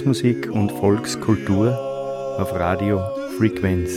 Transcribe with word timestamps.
Volksmusik 0.00 0.50
und 0.50 0.72
Volkskultur 0.72 1.76
auf 2.38 2.54
Radio 2.54 3.02
Frequenz. 3.36 3.90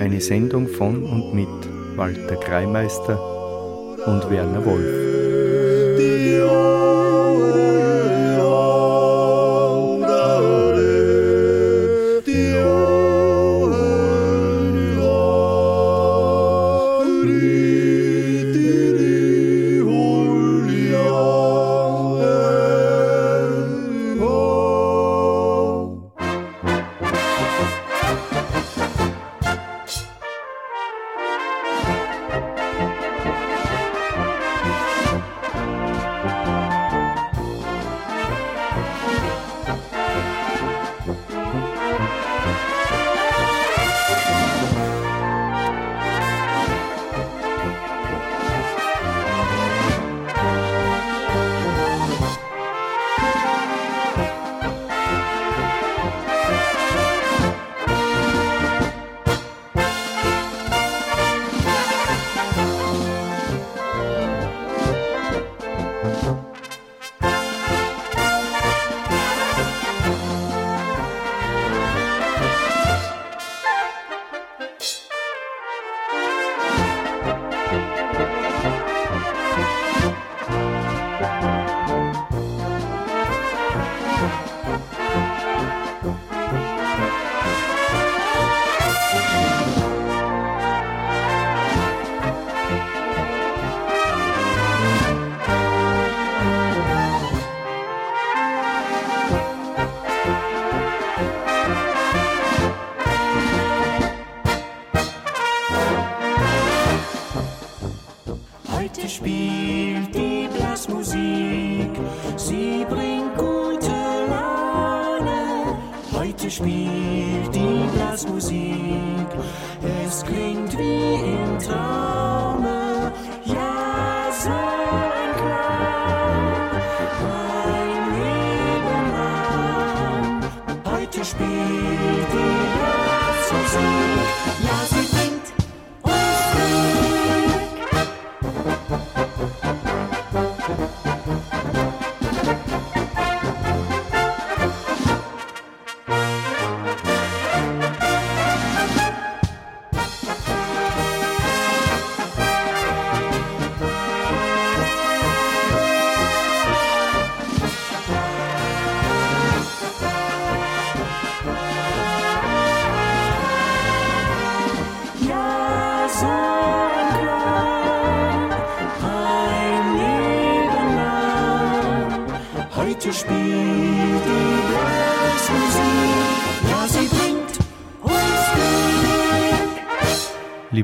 Eine 0.00 0.20
Sendung 0.20 0.66
von 0.66 1.04
und 1.04 1.32
mit 1.32 1.96
Walter 1.96 2.34
Kreimeister 2.34 3.16
und 4.06 4.28
Werner 4.28 4.66
Wolf. 4.66 5.01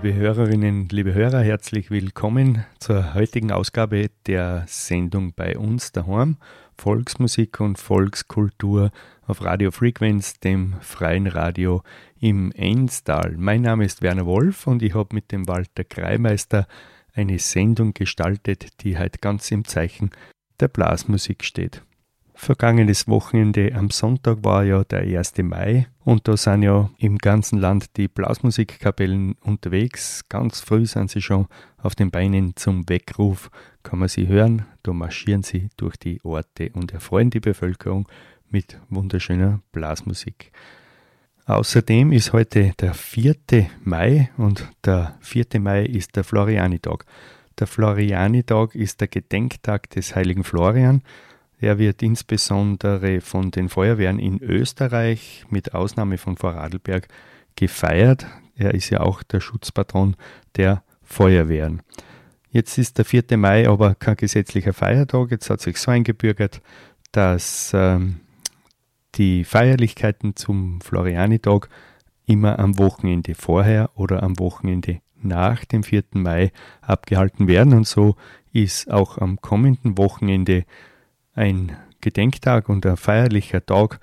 Liebe 0.00 0.14
Hörerinnen, 0.14 0.88
liebe 0.90 1.12
Hörer, 1.12 1.40
herzlich 1.40 1.90
willkommen 1.90 2.64
zur 2.78 3.14
heutigen 3.14 3.50
Ausgabe 3.50 4.10
der 4.28 4.62
Sendung 4.68 5.32
bei 5.34 5.58
uns 5.58 5.90
daheim. 5.90 6.36
Volksmusik 6.76 7.58
und 7.58 7.80
Volkskultur 7.80 8.92
auf 9.26 9.42
Radio 9.42 9.72
Frequenz, 9.72 10.38
dem 10.38 10.74
freien 10.82 11.26
Radio 11.26 11.82
im 12.20 12.52
Enstal. 12.52 13.34
Mein 13.38 13.62
Name 13.62 13.86
ist 13.86 14.00
Werner 14.00 14.24
Wolf 14.24 14.68
und 14.68 14.84
ich 14.84 14.94
habe 14.94 15.16
mit 15.16 15.32
dem 15.32 15.48
Walter 15.48 15.82
Kreimeister 15.82 16.68
eine 17.12 17.40
Sendung 17.40 17.92
gestaltet, 17.92 18.68
die 18.84 18.96
halt 18.96 19.20
ganz 19.20 19.50
im 19.50 19.64
Zeichen 19.64 20.10
der 20.60 20.68
Blasmusik 20.68 21.42
steht. 21.42 21.82
Vergangenes 22.40 23.08
Wochenende 23.08 23.74
am 23.74 23.90
Sonntag 23.90 24.44
war 24.44 24.62
ja 24.62 24.84
der 24.84 25.00
1. 25.00 25.38
Mai 25.42 25.88
und 26.04 26.28
da 26.28 26.36
sind 26.36 26.62
ja 26.62 26.88
im 26.96 27.18
ganzen 27.18 27.58
Land 27.58 27.96
die 27.96 28.06
Blasmusikkapellen 28.06 29.34
unterwegs. 29.40 30.24
Ganz 30.28 30.60
früh 30.60 30.86
sind 30.86 31.10
sie 31.10 31.20
schon 31.20 31.48
auf 31.78 31.96
den 31.96 32.12
Beinen 32.12 32.54
zum 32.54 32.88
Weckruf, 32.88 33.50
kann 33.82 33.98
man 33.98 34.08
sie 34.08 34.28
hören. 34.28 34.64
Da 34.84 34.92
marschieren 34.92 35.42
sie 35.42 35.68
durch 35.76 35.96
die 35.96 36.20
Orte 36.22 36.70
und 36.74 36.92
erfreuen 36.92 37.30
die 37.30 37.40
Bevölkerung 37.40 38.08
mit 38.48 38.80
wunderschöner 38.88 39.60
Blasmusik. 39.72 40.52
Außerdem 41.44 42.12
ist 42.12 42.32
heute 42.32 42.72
der 42.78 42.94
4. 42.94 43.34
Mai 43.82 44.30
und 44.36 44.70
der 44.84 45.18
4. 45.22 45.46
Mai 45.58 45.84
ist 45.84 46.14
der 46.14 46.22
Florianitag. 46.22 47.04
Der 47.58 47.66
Florianitag 47.66 48.76
ist 48.76 49.00
der 49.00 49.08
Gedenktag 49.08 49.90
des 49.90 50.14
heiligen 50.14 50.44
Florian. 50.44 51.02
Er 51.60 51.78
wird 51.78 52.02
insbesondere 52.02 53.20
von 53.20 53.50
den 53.50 53.68
Feuerwehren 53.68 54.18
in 54.18 54.40
Österreich 54.40 55.44
mit 55.50 55.74
Ausnahme 55.74 56.18
von 56.18 56.36
Vorarlberg 56.36 57.08
gefeiert. 57.56 58.26
er 58.54 58.74
ist 58.74 58.90
ja 58.90 59.00
auch 59.00 59.22
der 59.24 59.40
Schutzpatron 59.40 60.16
der 60.56 60.84
Feuerwehren. 61.02 61.82
Jetzt 62.50 62.78
ist 62.78 62.98
der 62.98 63.04
4. 63.04 63.36
Mai 63.36 63.68
aber 63.68 63.94
kein 63.94 64.16
gesetzlicher 64.16 64.72
Feiertag. 64.72 65.30
Jetzt 65.30 65.50
hat 65.50 65.60
sich 65.60 65.78
so 65.78 65.90
eingebürgert, 65.90 66.62
dass 67.12 67.72
ähm, 67.74 68.20
die 69.16 69.44
Feierlichkeiten 69.44 70.36
zum 70.36 70.80
Florianitag 70.80 71.68
immer 72.26 72.58
am 72.58 72.78
Wochenende 72.78 73.34
vorher 73.34 73.90
oder 73.94 74.22
am 74.22 74.38
Wochenende 74.38 75.00
nach 75.20 75.64
dem 75.64 75.82
4. 75.82 76.04
Mai 76.12 76.52
abgehalten 76.80 77.48
werden. 77.48 77.72
Und 77.72 77.86
so 77.86 78.16
ist 78.52 78.90
auch 78.90 79.18
am 79.18 79.40
kommenden 79.40 79.98
Wochenende 79.98 80.64
ein 81.38 81.76
Gedenktag 82.00 82.68
und 82.68 82.84
ein 82.84 82.96
feierlicher 82.96 83.64
Tag, 83.64 84.00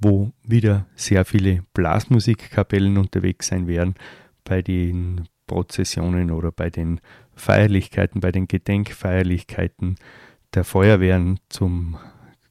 wo 0.00 0.30
wieder 0.44 0.86
sehr 0.94 1.24
viele 1.24 1.64
Blasmusikkapellen 1.74 2.96
unterwegs 2.96 3.48
sein 3.48 3.66
werden 3.66 3.94
bei 4.44 4.62
den 4.62 5.28
Prozessionen 5.48 6.30
oder 6.30 6.52
bei 6.52 6.70
den 6.70 7.00
Feierlichkeiten, 7.34 8.20
bei 8.20 8.30
den 8.30 8.46
Gedenkfeierlichkeiten 8.46 9.96
der 10.54 10.64
Feuerwehren 10.64 11.40
zum 11.48 11.98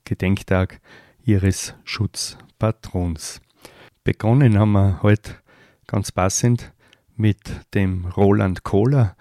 Gedenktag 0.03 0.81
ihres 1.23 1.73
Schutzpatrons. 1.85 3.41
Begonnen 4.03 4.59
haben 4.59 4.73
wir 4.73 5.01
heute 5.01 5.35
ganz 5.87 6.11
passend 6.11 6.73
mit 7.15 7.39
dem 7.73 8.05
Roland 8.05 8.63
Kohler 8.63 9.15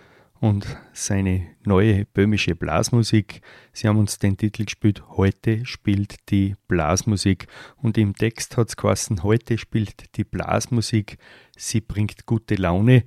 und 0.44 0.76
seine 0.92 1.46
neue 1.64 2.04
böhmische 2.04 2.54
Blasmusik. 2.54 3.40
Sie 3.72 3.88
haben 3.88 3.96
uns 3.96 4.18
den 4.18 4.36
Titel 4.36 4.66
gespielt, 4.66 5.02
heute 5.08 5.64
spielt 5.64 6.30
die 6.30 6.54
Blasmusik. 6.68 7.46
Und 7.76 7.96
im 7.96 8.14
Text 8.14 8.58
hat 8.58 8.68
es 8.68 8.76
geheißen, 8.76 9.22
heute 9.22 9.56
spielt 9.56 10.14
die 10.18 10.24
Blasmusik, 10.24 11.16
sie 11.56 11.80
bringt 11.80 12.26
gute 12.26 12.56
Laune. 12.56 13.04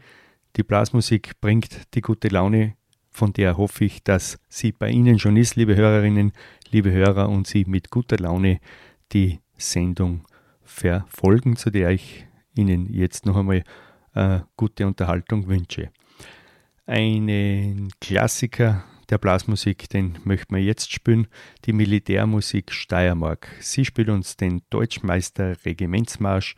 Die 0.55 0.63
Blasmusik 0.63 1.39
bringt 1.39 1.93
die 1.93 2.01
gute 2.01 2.29
Laune, 2.29 2.73
von 3.11 3.33
der 3.33 3.55
hoffe 3.55 3.85
ich, 3.85 4.03
dass 4.03 4.39
sie 4.49 4.71
bei 4.71 4.89
Ihnen 4.89 5.19
schon 5.19 5.37
ist, 5.37 5.55
liebe 5.55 5.75
Hörerinnen, 5.75 6.31
liebe 6.71 6.91
Hörer, 6.91 7.29
und 7.29 7.45
Sie 7.45 7.65
mit 7.65 7.91
guter 7.91 8.17
Laune 8.17 8.59
die 9.13 9.41
Sendung 9.57 10.25
verfolgen, 10.63 11.55
zu 11.55 11.69
der 11.69 11.91
ich 11.91 12.25
Ihnen 12.55 12.91
jetzt 12.91 13.27
noch 13.27 13.37
einmal 13.37 13.63
äh, 14.15 14.39
gute 14.55 14.87
Unterhaltung 14.87 15.47
wünsche. 15.47 15.91
Einen 16.87 17.89
Klassiker 17.99 18.85
der 19.09 19.17
Blasmusik, 19.17 19.89
den 19.89 20.19
möchten 20.23 20.55
wir 20.55 20.63
jetzt 20.63 20.93
spielen, 20.93 21.27
die 21.65 21.73
Militärmusik 21.73 22.71
Steiermark. 22.71 23.49
Sie 23.59 23.83
spielt 23.83 24.07
uns 24.07 24.37
den 24.37 24.61
Deutschmeister 24.69 25.57
Regimentsmarsch 25.65 26.55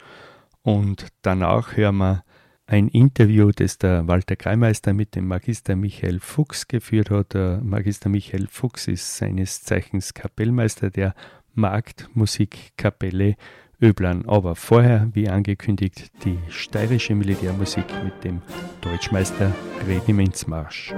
und 0.61 1.07
danach 1.23 1.75
hören 1.75 1.97
wir 1.97 2.23
ein 2.67 2.89
Interview, 2.89 3.49
das 3.49 3.79
der 3.79 4.07
Walter 4.07 4.35
Kreimeister 4.35 4.93
mit 4.93 5.15
dem 5.15 5.27
Magister 5.27 5.75
Michael 5.75 6.19
Fuchs 6.19 6.67
geführt 6.67 7.09
hat. 7.09 7.33
Der 7.33 7.59
Magister 7.63 8.09
Michael 8.09 8.45
Fuchs 8.45 8.87
ist 8.87 9.17
seines 9.17 9.63
Zeichens 9.63 10.13
Kapellmeister 10.13 10.91
der 10.91 11.15
Marktmusikkapelle 11.55 13.35
Öblern. 13.81 14.23
Aber 14.27 14.55
vorher, 14.55 15.09
wie 15.13 15.29
angekündigt, 15.29 16.11
die 16.25 16.37
steirische 16.49 17.15
Militärmusik 17.15 17.85
mit 18.03 18.23
dem 18.23 18.41
Deutschmeister 18.81 19.53
Regimentsmarsch. 19.87 20.93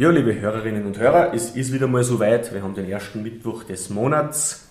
Ja, 0.00 0.08
liebe 0.08 0.40
Hörerinnen 0.40 0.86
und 0.86 0.98
Hörer, 0.98 1.34
es 1.34 1.50
ist 1.50 1.74
wieder 1.74 1.86
mal 1.86 2.02
soweit. 2.02 2.54
Wir 2.54 2.62
haben 2.62 2.74
den 2.74 2.88
ersten 2.88 3.22
Mittwoch 3.22 3.64
des 3.64 3.90
Monats. 3.90 4.66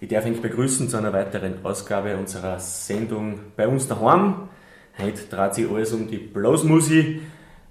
Ich 0.00 0.08
darf 0.08 0.24
euch 0.24 0.40
begrüßen 0.40 0.88
zu 0.88 0.96
einer 0.96 1.12
weiteren 1.12 1.54
Ausgabe 1.64 2.16
unserer 2.16 2.60
Sendung 2.60 3.40
bei 3.56 3.66
uns 3.66 3.88
daheim. 3.88 4.48
Heute 4.96 5.22
dreht 5.28 5.54
sich 5.54 5.68
alles 5.68 5.92
um 5.92 6.06
die 6.06 6.18
Blasmusik. 6.18 7.22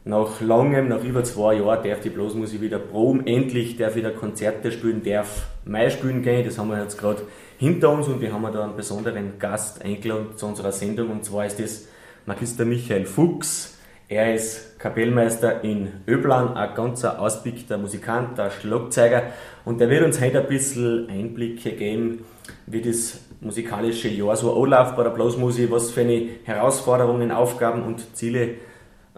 Nach 0.03 0.41
langem, 0.41 0.89
nach 0.89 1.01
über 1.01 1.23
zwei 1.23 1.53
Jahren 1.53 1.81
darf 1.87 2.01
die 2.01 2.09
Blasmusik 2.09 2.59
wieder 2.59 2.79
proben. 2.79 3.25
Endlich 3.25 3.77
darf 3.77 3.95
wieder 3.95 4.11
Konzerte 4.11 4.73
spielen, 4.73 5.01
darf 5.01 5.47
Mai 5.63 5.89
spielen 5.89 6.23
gehen. 6.23 6.43
Das 6.43 6.57
haben 6.57 6.67
wir 6.67 6.83
jetzt 6.83 6.97
gerade 6.97 7.21
hinter 7.57 7.89
uns 7.91 8.09
und 8.09 8.19
wir 8.19 8.33
haben 8.33 8.43
da 8.51 8.65
einen 8.65 8.75
besonderen 8.75 9.39
Gast 9.39 9.81
eingeladen 9.81 10.35
zu 10.35 10.45
unserer 10.45 10.73
Sendung 10.73 11.11
und 11.11 11.23
zwar 11.23 11.45
ist 11.45 11.57
das 11.57 11.87
Magister 12.25 12.65
Michael 12.65 13.05
Fuchs. 13.05 13.76
Er 14.09 14.33
ist 14.33 14.79
Kapellmeister 14.79 15.65
in 15.65 15.91
Öblan, 16.07 16.55
ein 16.55 16.73
ganz 16.75 17.03
ausgepickter 17.03 17.77
Musikant, 17.77 18.39
ein 18.39 18.51
Schlagzeuger 18.51 19.23
und 19.65 19.81
der 19.81 19.89
wird 19.89 20.05
uns 20.05 20.21
heute 20.21 20.39
ein 20.39 20.47
bisschen 20.47 21.09
Einblicke 21.09 21.71
geben, 21.71 22.23
wie 22.67 22.81
das 22.81 23.19
musikalische 23.41 24.07
Jahr 24.07 24.37
so 24.37 24.63
anläuft 24.63 24.95
bei 24.95 25.03
der 25.03 25.09
Blasmusik, 25.09 25.69
was 25.71 25.91
für 25.91 26.01
eine 26.01 26.25
Herausforderungen, 26.45 27.31
Aufgaben 27.31 27.83
und 27.83 28.15
Ziele 28.15 28.51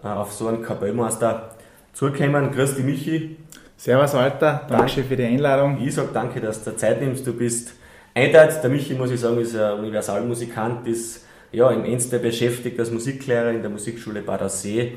äh, 0.02 0.08
auf 0.08 0.32
so 0.32 0.48
einen 0.48 0.64
Kapellmeister 0.64 1.54
zukommen. 1.92 2.50
Grüß 2.50 2.74
dich, 2.74 2.84
Michi. 2.84 3.36
Servus, 3.76 4.16
Alter. 4.16 4.66
Dankeschön 4.68 5.04
für 5.04 5.16
die 5.16 5.24
Einladung. 5.24 5.80
Ich 5.80 5.94
sage 5.94 6.08
danke, 6.12 6.40
dass 6.40 6.64
du 6.64 6.76
Zeit 6.76 7.00
nimmst. 7.00 7.24
Du 7.24 7.32
bist 7.32 7.74
einteilt. 8.12 8.60
Der 8.60 8.68
Michi, 8.68 8.94
muss 8.94 9.12
ich 9.12 9.20
sagen, 9.20 9.38
ist 9.38 9.54
ein 9.56 9.78
Universalmusikant, 9.78 10.88
ist 10.88 11.26
ja, 11.52 11.70
im 11.70 11.84
Ernst 11.84 12.10
beschäftigt 12.22 12.78
als 12.78 12.90
Musiklehrer 12.90 13.50
in 13.50 13.62
der 13.62 13.70
Musikschule 13.70 14.22
Bad 14.22 14.42
Aussee. 14.42 14.92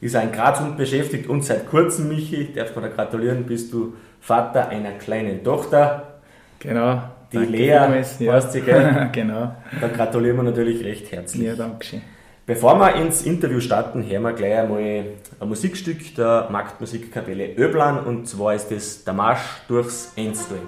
Ist 0.00 0.14
ein 0.14 0.30
Graz 0.30 0.60
und 0.60 0.76
beschäftigt 0.76 1.28
und 1.28 1.44
seit 1.44 1.68
kurzem, 1.68 2.08
Michi, 2.08 2.52
darf 2.54 2.74
man 2.74 2.84
da 2.84 2.90
gratulieren, 2.90 3.44
bist 3.44 3.72
du 3.72 3.94
Vater 4.20 4.68
einer 4.68 4.92
kleinen 4.92 5.42
Tochter. 5.42 6.18
Genau. 6.58 7.02
Die 7.32 7.36
Danke 7.36 7.50
Lea, 7.50 7.78
vielmals, 7.78 8.20
ja. 8.20 8.32
weißt 8.34 8.54
du, 8.54 8.60
gell? 8.60 9.08
genau. 9.12 9.54
Da 9.80 9.88
gratulieren 9.88 10.36
wir 10.36 10.42
natürlich 10.44 10.84
recht 10.84 11.10
herzlich. 11.10 11.46
Ja, 11.46 11.56
Dankeschön. 11.56 12.02
Bevor 12.46 12.78
wir 12.78 12.94
ins 12.94 13.22
Interview 13.22 13.58
starten, 13.58 14.08
hören 14.08 14.22
wir 14.22 14.32
gleich 14.32 14.58
einmal 14.58 15.04
ein 15.40 15.48
Musikstück 15.48 16.14
der 16.14 16.46
Marktmusikkapelle 16.50 17.56
Öblan 17.56 18.04
und 18.04 18.28
zwar 18.28 18.54
ist 18.54 18.70
es 18.70 19.04
der 19.04 19.14
Marsch 19.14 19.62
durchs 19.66 20.12
Enstal. 20.14 20.58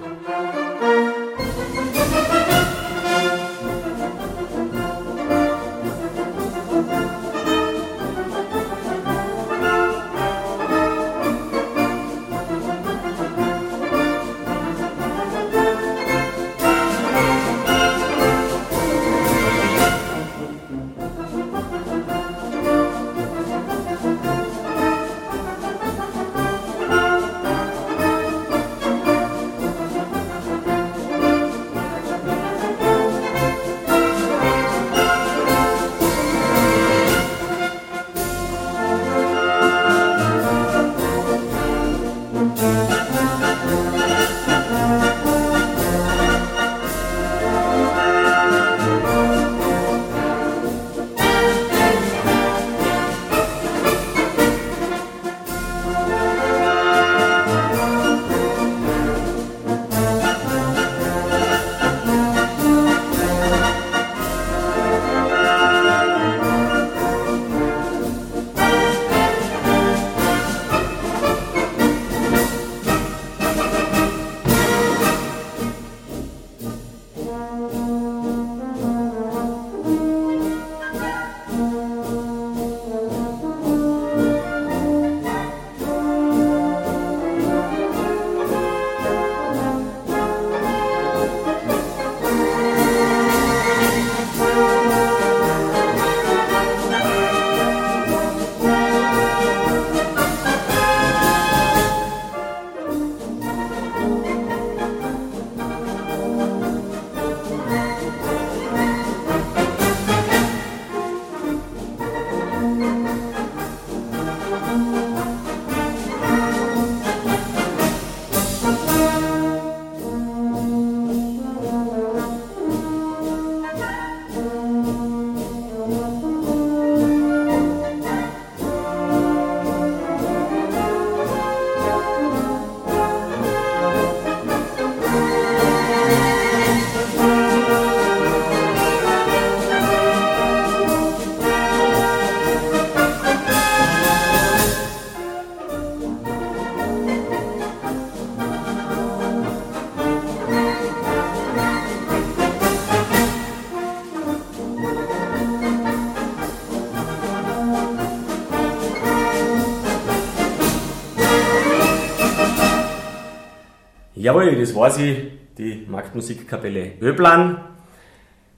Jawohl, 164.28 164.56
das 164.56 164.74
war 164.74 164.90
sie, 164.90 165.32
die 165.56 165.86
Marktmusikkapelle 165.88 167.00
Öblan. 167.00 167.62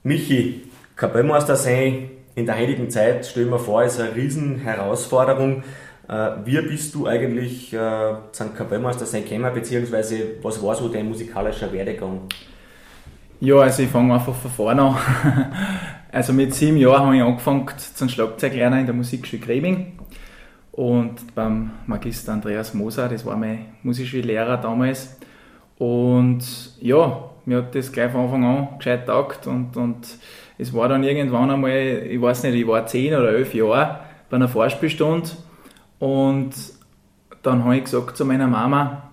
Michi, 0.03 0.63
Kapellmeister 0.97 1.55
sein 1.55 2.09
in 2.35 2.45
der 2.45 2.59
heutigen 2.59 2.89
Zeit, 2.89 3.25
stell 3.25 3.45
mir 3.45 3.57
vor, 3.57 3.81
ist 3.81 3.97
eine 3.97 4.13
Riesenherausforderung. 4.13 5.63
Äh, 6.09 6.31
Wie 6.43 6.61
bist 6.61 6.93
du 6.93 7.07
eigentlich 7.07 7.73
äh, 7.73 8.15
zum 8.33 8.53
Kapellmeister 8.53 9.05
sein 9.05 9.23
gekommen, 9.23 9.53
beziehungsweise 9.53 10.17
was 10.41 10.61
war 10.61 10.75
so 10.75 10.89
dein 10.89 11.07
musikalischer 11.07 11.71
Werdegang? 11.71 12.23
Ja, 13.39 13.59
also 13.59 13.83
ich 13.83 13.89
fange 13.89 14.13
einfach 14.13 14.35
von 14.35 14.51
vorne 14.51 14.81
an. 14.81 14.97
Also 16.11 16.33
mit 16.33 16.53
sieben 16.53 16.75
Jahren 16.75 17.05
habe 17.05 17.15
ich 17.15 17.23
angefangen 17.23 17.65
zum 17.95 18.09
Schlagzeuglerner 18.09 18.81
in 18.81 18.87
der 18.87 18.95
Musikschule 18.95 19.41
Grebing. 19.41 19.99
Und 20.73 21.33
beim 21.33 21.71
Magister 21.85 22.33
Andreas 22.33 22.73
Moser, 22.73 23.07
das 23.07 23.25
war 23.25 23.37
mein 23.37 23.67
Musikschullehrer 23.83 24.57
damals. 24.57 25.20
Und 25.81 26.43
ja, 26.79 27.23
mir 27.45 27.57
hat 27.57 27.73
das 27.73 27.91
gleich 27.91 28.11
von 28.11 28.21
Anfang 28.21 28.45
an 28.45 28.67
gescheit 28.77 29.07
taugt 29.07 29.47
und, 29.47 29.75
und 29.75 30.05
es 30.59 30.71
war 30.75 30.87
dann 30.87 31.03
irgendwann 31.03 31.49
einmal, 31.49 32.05
ich 32.07 32.21
weiß 32.21 32.43
nicht, 32.43 32.53
ich 32.53 32.67
war 32.67 32.85
zehn 32.85 33.15
oder 33.15 33.29
elf 33.29 33.51
Jahre 33.55 33.99
bei 34.29 34.35
einer 34.35 34.47
Vorspielstunde 34.47 35.31
und 35.97 36.51
dann 37.41 37.63
habe 37.63 37.77
ich 37.77 37.85
gesagt 37.85 38.15
zu 38.15 38.25
meiner 38.25 38.45
Mama, 38.45 39.09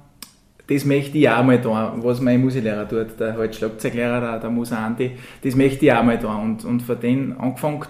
das 0.66 0.84
möchte 0.84 1.16
ich 1.16 1.30
auch 1.30 1.42
mal 1.42 1.58
da, 1.58 1.94
was 1.96 2.20
mein 2.20 2.42
Musiklehrer 2.42 2.86
tut, 2.86 3.18
der 3.18 3.38
halt 3.38 3.56
Schlagzeuglehrer, 3.56 4.20
der, 4.20 4.38
der 4.38 4.50
Musa 4.50 4.76
Andi, 4.76 5.12
das 5.42 5.56
möchte 5.56 5.86
ich 5.86 5.92
auch 5.94 6.02
mal 6.02 6.18
da. 6.18 6.36
Und, 6.36 6.66
und 6.66 6.82
von 6.82 7.00
dem 7.00 7.40
angefangen 7.40 7.86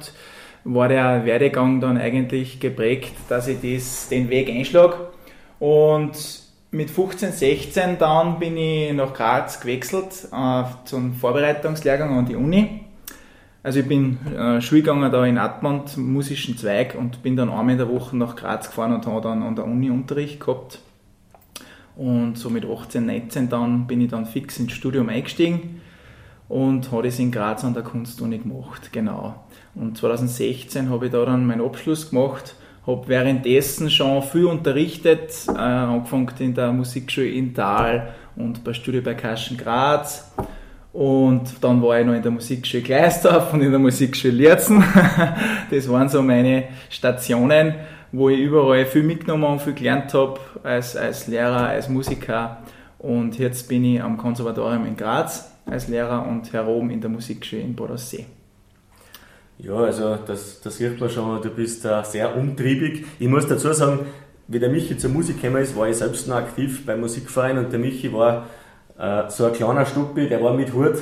war 0.62 0.87
der 0.87 1.25
Werdegang 1.25 1.80
dann 1.80 1.99
eigentlich 1.99 2.61
geprägt, 2.61 3.14
dass 3.28 3.49
ich 3.49 3.58
das, 3.61 4.08
den 4.08 4.30
Weg 4.30 4.49
einschlage. 4.49 4.94
Und 5.58 6.47
mit 6.70 6.90
15, 6.90 7.32
16 7.32 7.98
dann 7.98 8.38
bin 8.38 8.56
ich 8.56 8.92
nach 8.92 9.14
Graz 9.14 9.60
gewechselt 9.60 10.28
äh, 10.32 10.64
zum 10.84 11.14
Vorbereitungslehrgang 11.14 12.18
an 12.18 12.26
die 12.26 12.37
Uni. 12.37 12.82
Also 13.62 13.80
ich 13.80 13.88
bin 13.88 14.18
äh, 14.26 14.60
Schule 14.60 14.82
gegangen 14.82 15.10
da 15.10 15.25
in 15.25 15.38
Atmund, 15.38 15.96
musischen 15.96 16.56
Zweig 16.56 16.94
und 16.94 17.22
bin 17.22 17.37
dann 17.37 17.50
einmal 17.50 17.70
in 17.70 17.78
der 17.78 17.88
Woche 17.88 18.16
nach 18.16 18.37
Graz 18.37 18.68
gefahren 18.68 18.94
und 18.94 19.06
habe 19.06 19.20
dann 19.20 19.42
an 19.42 19.56
der 19.56 19.64
Uni 19.64 19.90
Unterricht 19.90 20.40
gehabt. 20.40 20.80
Und 21.96 22.38
so 22.38 22.50
mit 22.50 22.64
18, 22.64 23.04
19 23.04 23.48
dann 23.48 23.87
bin 23.87 24.00
ich 24.00 24.10
dann 24.10 24.26
fix 24.26 24.58
ins 24.60 24.72
Studium 24.72 25.08
eingestiegen 25.08 25.80
und 26.48 26.92
habe 26.92 27.02
das 27.02 27.18
in 27.18 27.32
Graz 27.32 27.64
an 27.64 27.75
der 27.75 27.82
Kunstuni 27.82 28.38
gemacht, 28.38 28.92
genau. 28.92 29.44
Und 29.75 29.98
2016 29.98 30.90
habe 30.90 31.06
ich 31.06 31.12
da 31.12 31.25
dann 31.25 31.46
meinen 31.46 31.60
Abschluss 31.60 32.10
gemacht, 32.10 32.54
habe 32.88 33.07
währenddessen 33.07 33.90
schon 33.90 34.23
viel 34.23 34.47
unterrichtet, 34.47 35.30
äh, 35.47 35.59
angefangen 35.59 36.30
in 36.38 36.54
der 36.54 36.73
Musikschule 36.73 37.28
in 37.28 37.54
Thal 37.54 38.14
und 38.35 38.64
bei 38.64 38.73
Studio 38.73 39.02
Percussion 39.02 39.59
Graz. 39.59 40.33
Und 40.95 41.62
dann 41.62 41.83
war 41.83 42.00
ich 42.00 42.07
noch 42.07 42.14
in 42.14 42.23
der 42.23 42.30
Musikschule 42.30 42.83
Gleisdorf 42.83 43.52
und 43.52 43.61
in 43.61 43.71
der 43.71 43.78
Musikschule 43.78 44.33
Lierzen. 44.33 44.83
das 45.71 45.88
waren 45.88 46.09
so 46.09 46.23
meine 46.23 46.64
Stationen, 46.88 47.75
wo 48.11 48.30
ich 48.30 48.40
überall 48.40 48.87
viel 48.87 49.02
mitgenommen 49.02 49.45
und 49.45 49.61
viel 49.61 49.75
gelernt 49.75 50.14
habe 50.14 50.40
als, 50.62 50.97
als 50.97 51.26
Lehrer, 51.26 51.68
als 51.68 51.90
Musiker. 51.90 52.62
Und 52.99 53.38
jetzt 53.38 53.68
bin 53.68 53.85
ich 53.85 54.02
am 54.02 54.16
Konservatorium 54.16 54.87
in 54.87 54.97
Graz 54.97 55.52
als 55.66 55.88
Lehrer 55.88 56.26
und 56.26 56.52
herum 56.54 56.88
in 56.88 57.02
der 57.02 57.11
Musikschule 57.11 57.61
in 57.61 57.76
Bodossee. 57.76 58.25
Ja, 59.58 59.74
also 59.74 60.16
das, 60.24 60.60
das 60.60 60.76
sieht 60.76 61.00
man 61.00 61.10
schon, 61.10 61.42
du 61.42 61.50
bist 61.50 61.84
uh, 61.84 62.02
sehr 62.04 62.36
umtriebig. 62.36 63.04
Ich 63.18 63.26
muss 63.26 63.46
dazu 63.46 63.72
sagen, 63.72 64.06
wie 64.46 64.60
der 64.60 64.70
Michi 64.70 64.96
zur 64.96 65.10
Musik 65.10 65.42
gekommen 65.42 65.62
ist, 65.62 65.76
war 65.76 65.88
ich 65.88 65.96
selbst 65.96 66.28
noch 66.28 66.36
aktiv 66.36 66.86
beim 66.86 67.00
Musikverein 67.00 67.58
und 67.58 67.72
der 67.72 67.80
Michi 67.80 68.12
war 68.12 68.46
uh, 68.98 69.28
so 69.28 69.46
ein 69.46 69.52
kleiner 69.52 69.84
Stuppi, 69.84 70.28
der 70.28 70.42
war 70.42 70.54
mit 70.54 70.72
Hut, 70.72 70.98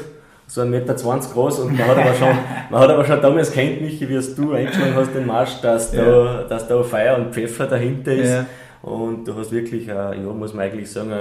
so 0.46 0.62
1,20 0.62 0.66
Meter 0.68 0.94
groß 0.94 1.58
und 1.60 1.78
man 1.78 1.86
hat 1.86 1.98
aber 1.98 2.14
schon, 2.14 2.28
man 2.70 2.80
hat 2.80 2.90
aber 2.90 3.04
schon 3.04 3.20
damals 3.20 3.52
kennt, 3.52 3.82
Michi, 3.82 4.08
wie 4.08 4.14
es 4.14 4.34
du 4.34 4.52
eingeschlagen 4.52 4.94
hast, 4.94 5.14
den 5.14 5.26
Marsch, 5.26 5.60
dass 5.60 5.92
da, 5.92 6.06
ja. 6.06 6.42
dass 6.44 6.66
da 6.66 6.82
Feuer 6.82 7.18
und 7.18 7.34
Pfeffer 7.34 7.66
dahinter 7.66 8.14
ist. 8.14 8.30
Ja. 8.30 8.46
Und 8.80 9.28
du 9.28 9.34
hast 9.34 9.52
wirklich, 9.52 9.86
uh, 9.88 9.92
ja, 9.92 10.32
muss 10.32 10.54
man 10.54 10.64
eigentlich 10.64 10.90
sagen, 10.90 11.12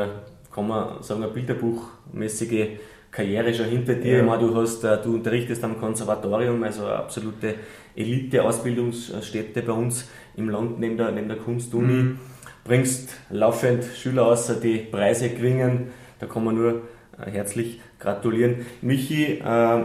kann 0.53 0.67
man 0.69 1.03
sagen, 1.03 1.21
eine 1.21 1.33
bilderbuchmäßige 1.33 2.67
Karriere 3.15 3.53
schon 3.53 3.67
hinter 3.67 3.95
dir. 3.95 4.17
Ja. 4.17 4.23
Meine, 4.23 4.45
du, 4.45 4.55
hast, 4.55 4.83
äh, 4.83 5.01
du 5.01 5.15
unterrichtest 5.15 5.63
am 5.63 5.79
Konservatorium, 5.79 6.61
also 6.63 6.85
eine 6.85 6.95
absolute 6.95 7.55
Elite-Ausbildungsstätte 7.95 9.61
bei 9.61 9.71
uns 9.71 10.09
im 10.35 10.49
Land 10.49 10.79
neben 10.79 10.97
der, 10.97 11.11
neben 11.11 11.29
der 11.29 11.37
Kunstuni. 11.37 11.93
Mhm. 11.93 12.19
Bringst 12.65 13.15
laufend 13.29 13.85
Schüler 13.85 14.25
aus, 14.25 14.51
die 14.59 14.79
Preise 14.79 15.29
gewinnen. 15.29 15.91
Da 16.19 16.25
kann 16.25 16.43
man 16.43 16.55
nur 16.55 16.81
äh, 17.17 17.31
herzlich 17.31 17.79
gratulieren. 17.99 18.65
Michi, 18.81 19.39
äh, 19.39 19.83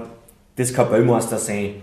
das 0.57 0.75
Kapellmeister 0.75 1.39
sein. 1.39 1.83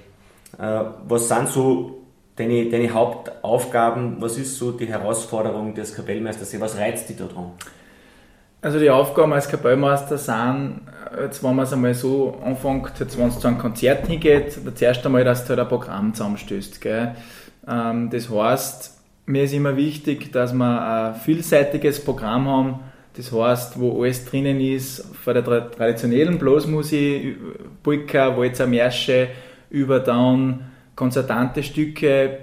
Was 0.59 1.27
sind 1.27 1.49
so 1.49 2.03
deine, 2.35 2.69
deine 2.69 2.93
Hauptaufgaben? 2.93 4.17
Was 4.19 4.37
ist 4.37 4.55
so 4.57 4.71
die 4.71 4.87
Herausforderung 4.87 5.75
des 5.75 5.93
Kapellmeisters? 5.95 6.59
Was 6.59 6.77
reizt 6.77 7.09
dich 7.09 7.17
da 7.17 7.25
dran? 7.25 7.51
Also 8.61 8.79
die 8.79 8.89
Aufgaben 8.89 9.33
als 9.33 9.49
Kapellmeister 9.49 10.17
sind, 10.17 10.81
jetzt 11.21 11.43
wenn 11.43 11.55
man 11.55 11.65
es 11.65 11.73
einmal 11.73 11.93
so 11.93 12.37
anfängt, 12.43 12.99
jetzt 12.99 13.17
wenn 13.17 13.27
es 13.27 13.39
zu 13.39 13.47
einem 13.47 13.57
Konzert 13.57 14.07
hingeht, 14.07 14.57
zuerst 14.75 15.05
einmal, 15.05 15.23
dass 15.23 15.43
du 15.43 15.49
halt 15.49 15.59
ein 15.59 15.67
Programm 15.67 16.13
zusammenstößt. 16.13 16.81
Gell? 16.81 17.15
Ähm, 17.67 18.09
das 18.09 18.29
heißt, 18.29 18.97
mir 19.25 19.43
ist 19.43 19.53
immer 19.53 19.75
wichtig, 19.75 20.31
dass 20.31 20.53
wir 20.53 20.81
ein 20.81 21.15
vielseitiges 21.15 22.03
Programm 22.03 22.47
haben, 22.47 22.79
das 23.15 23.31
heißt, 23.31 23.79
wo 23.79 24.03
alles 24.03 24.25
drinnen 24.25 24.59
ist, 24.61 25.03
von 25.23 25.33
der 25.33 25.43
traditionellen 25.43 26.37
Blasmusik, 26.37 27.37
Polka, 27.81 28.37
Walzer, 28.37 28.67
Märsche, 28.67 29.29
über 29.69 29.99
dann 29.99 30.71
konzertante 30.95 31.63
Stücke 31.63 32.39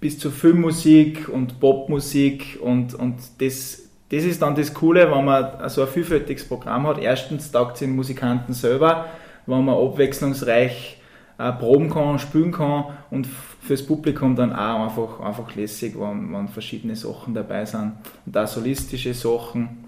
bis 0.00 0.18
zu 0.18 0.30
Filmmusik 0.30 1.28
und 1.28 1.60
Popmusik 1.60 2.58
und, 2.60 2.94
und 2.94 3.16
das 3.38 3.83
das 4.10 4.24
ist 4.24 4.42
dann 4.42 4.54
das 4.54 4.74
Coole, 4.74 5.10
wenn 5.10 5.24
man 5.24 5.68
so 5.68 5.82
ein 5.82 5.88
vielfältiges 5.88 6.46
Programm 6.46 6.86
hat. 6.86 6.98
Erstens 6.98 7.50
taugt 7.50 7.74
es 7.74 7.80
den 7.80 7.96
Musikanten 7.96 8.52
selber, 8.52 9.06
wenn 9.46 9.64
man 9.64 9.76
abwechslungsreich 9.76 11.00
äh, 11.38 11.52
proben 11.52 11.90
kann, 11.90 12.18
spielen 12.18 12.52
kann 12.52 12.84
und 13.10 13.26
fürs 13.26 13.84
Publikum 13.84 14.36
dann 14.36 14.52
auch 14.52 14.84
einfach, 14.84 15.20
einfach 15.20 15.54
lässig, 15.56 15.94
wenn, 15.98 16.32
wenn 16.32 16.48
verschiedene 16.48 16.96
Sachen 16.96 17.34
dabei 17.34 17.64
sind. 17.64 17.92
Und 18.26 18.36
auch 18.36 18.46
solistische 18.46 19.14
Sachen, 19.14 19.84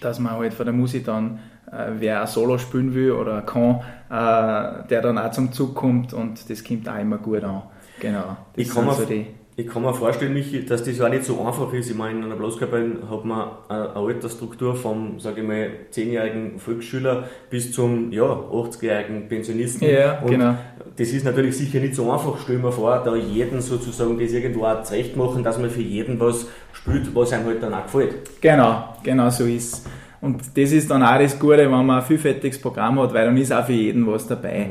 dass 0.00 0.18
man 0.18 0.32
halt 0.32 0.54
von 0.54 0.66
der 0.66 0.74
Musik 0.74 1.04
dann, 1.04 1.38
äh, 1.70 1.90
wer 1.98 2.22
ein 2.22 2.26
Solo 2.26 2.58
spielen 2.58 2.94
will 2.94 3.12
oder 3.12 3.42
kann, 3.42 3.82
äh, 4.10 4.88
der 4.88 5.02
dann 5.02 5.18
auch 5.18 5.30
zum 5.30 5.52
Zug 5.52 5.74
kommt 5.74 6.12
und 6.12 6.48
das 6.50 6.64
kommt 6.64 6.88
auch 6.88 6.98
immer 6.98 7.18
gut 7.18 7.44
an. 7.44 7.62
Genau. 8.00 8.36
Das 8.54 8.66
ich 8.66 8.70
kann, 8.70 8.90
so 8.90 9.04
die 9.04 9.26
ich 9.58 9.66
kann 9.66 9.82
mir 9.82 9.92
vorstellen, 9.92 10.34
Michi, 10.34 10.64
dass 10.64 10.84
das 10.84 10.98
ja 10.98 11.08
nicht 11.08 11.24
so 11.24 11.44
einfach 11.44 11.72
ist. 11.72 11.90
Ich 11.90 11.96
meine, 11.96 12.20
in 12.20 12.24
einer 12.26 12.36
Blaskapelle 12.36 12.98
hat 13.10 13.24
man 13.24 13.48
eine 13.68 13.96
Altersstruktur 13.96 14.76
vom, 14.76 15.18
sage 15.18 15.40
ich 15.40 15.46
mal, 15.48 15.70
10-jährigen 15.92 16.60
Volksschüler 16.60 17.24
bis 17.50 17.72
zum 17.72 18.12
ja, 18.12 18.22
80-jährigen 18.22 19.26
Pensionisten. 19.28 19.90
Ja, 19.90 20.20
und 20.20 20.30
genau. 20.30 20.54
Das 20.96 21.08
ist 21.08 21.24
natürlich 21.24 21.56
sicher 21.56 21.80
nicht 21.80 21.96
so 21.96 22.08
einfach, 22.12 22.38
stellen 22.38 22.62
wir 22.62 22.70
vor, 22.70 23.02
da 23.04 23.16
jeden 23.16 23.60
sozusagen 23.60 24.16
das 24.16 24.30
irgendwo 24.30 24.64
auch 24.64 24.84
zurecht 24.84 25.16
machen, 25.16 25.42
dass 25.42 25.58
man 25.58 25.70
für 25.70 25.82
jeden 25.82 26.20
was 26.20 26.46
spielt, 26.72 27.12
was 27.12 27.32
einem 27.32 27.46
halt 27.46 27.60
dann 27.60 27.74
auch 27.74 27.82
gefällt. 27.82 28.40
Genau, 28.40 28.94
genau 29.02 29.28
so 29.28 29.44
ist 29.44 29.84
Und 30.20 30.40
das 30.56 30.70
ist 30.70 30.88
dann 30.88 31.02
auch 31.02 31.18
das 31.18 31.36
Gute, 31.36 31.58
wenn 31.58 31.70
man 31.70 31.90
ein 31.90 32.02
vielfältiges 32.02 32.60
Programm 32.60 33.00
hat, 33.00 33.12
weil 33.12 33.26
dann 33.26 33.36
ist 33.36 33.52
auch 33.52 33.66
für 33.66 33.72
jeden 33.72 34.06
was 34.06 34.28
dabei. 34.28 34.70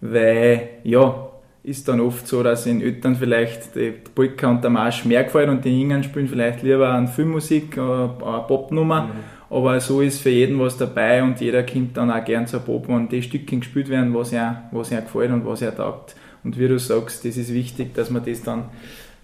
Mhm. 0.00 0.12
Weil, 0.12 0.68
ja, 0.84 1.27
ist 1.62 1.88
dann 1.88 2.00
oft 2.00 2.26
so, 2.26 2.42
dass 2.42 2.66
in 2.66 2.80
Eltern 2.80 3.16
vielleicht 3.16 3.74
die 3.74 3.92
Polka 4.14 4.48
und 4.48 4.62
der 4.62 4.70
Marsch 4.70 5.04
mehr 5.04 5.24
gefallen 5.24 5.50
und 5.50 5.64
die 5.64 5.80
Jungen 5.80 6.02
spielen 6.02 6.28
vielleicht 6.28 6.62
lieber 6.62 6.88
an 6.88 7.08
Filmmusik 7.08 7.76
oder 7.76 8.16
eine 8.24 8.42
Popnummer. 8.46 9.02
Mhm. 9.02 9.10
Aber 9.50 9.80
so 9.80 10.00
ist 10.00 10.20
für 10.20 10.30
jeden 10.30 10.58
was 10.60 10.76
dabei 10.76 11.22
und 11.22 11.40
jeder 11.40 11.62
kommt 11.62 11.96
dann 11.96 12.10
auch 12.10 12.24
gern 12.24 12.46
zur 12.46 12.60
Pop, 12.60 12.88
wenn 12.88 13.08
die 13.08 13.22
Stückchen 13.22 13.60
gespielt 13.60 13.88
werden, 13.88 14.14
was 14.14 14.32
er, 14.32 14.68
was 14.72 14.90
er 14.90 15.02
gefällt 15.02 15.30
und 15.30 15.46
was 15.46 15.62
er 15.62 15.74
taugt. 15.74 16.16
Und 16.44 16.58
wie 16.58 16.68
du 16.68 16.78
sagst, 16.78 17.24
das 17.24 17.36
ist 17.36 17.52
wichtig, 17.52 17.94
dass 17.94 18.10
man 18.10 18.24
das 18.24 18.42
dann, 18.42 18.64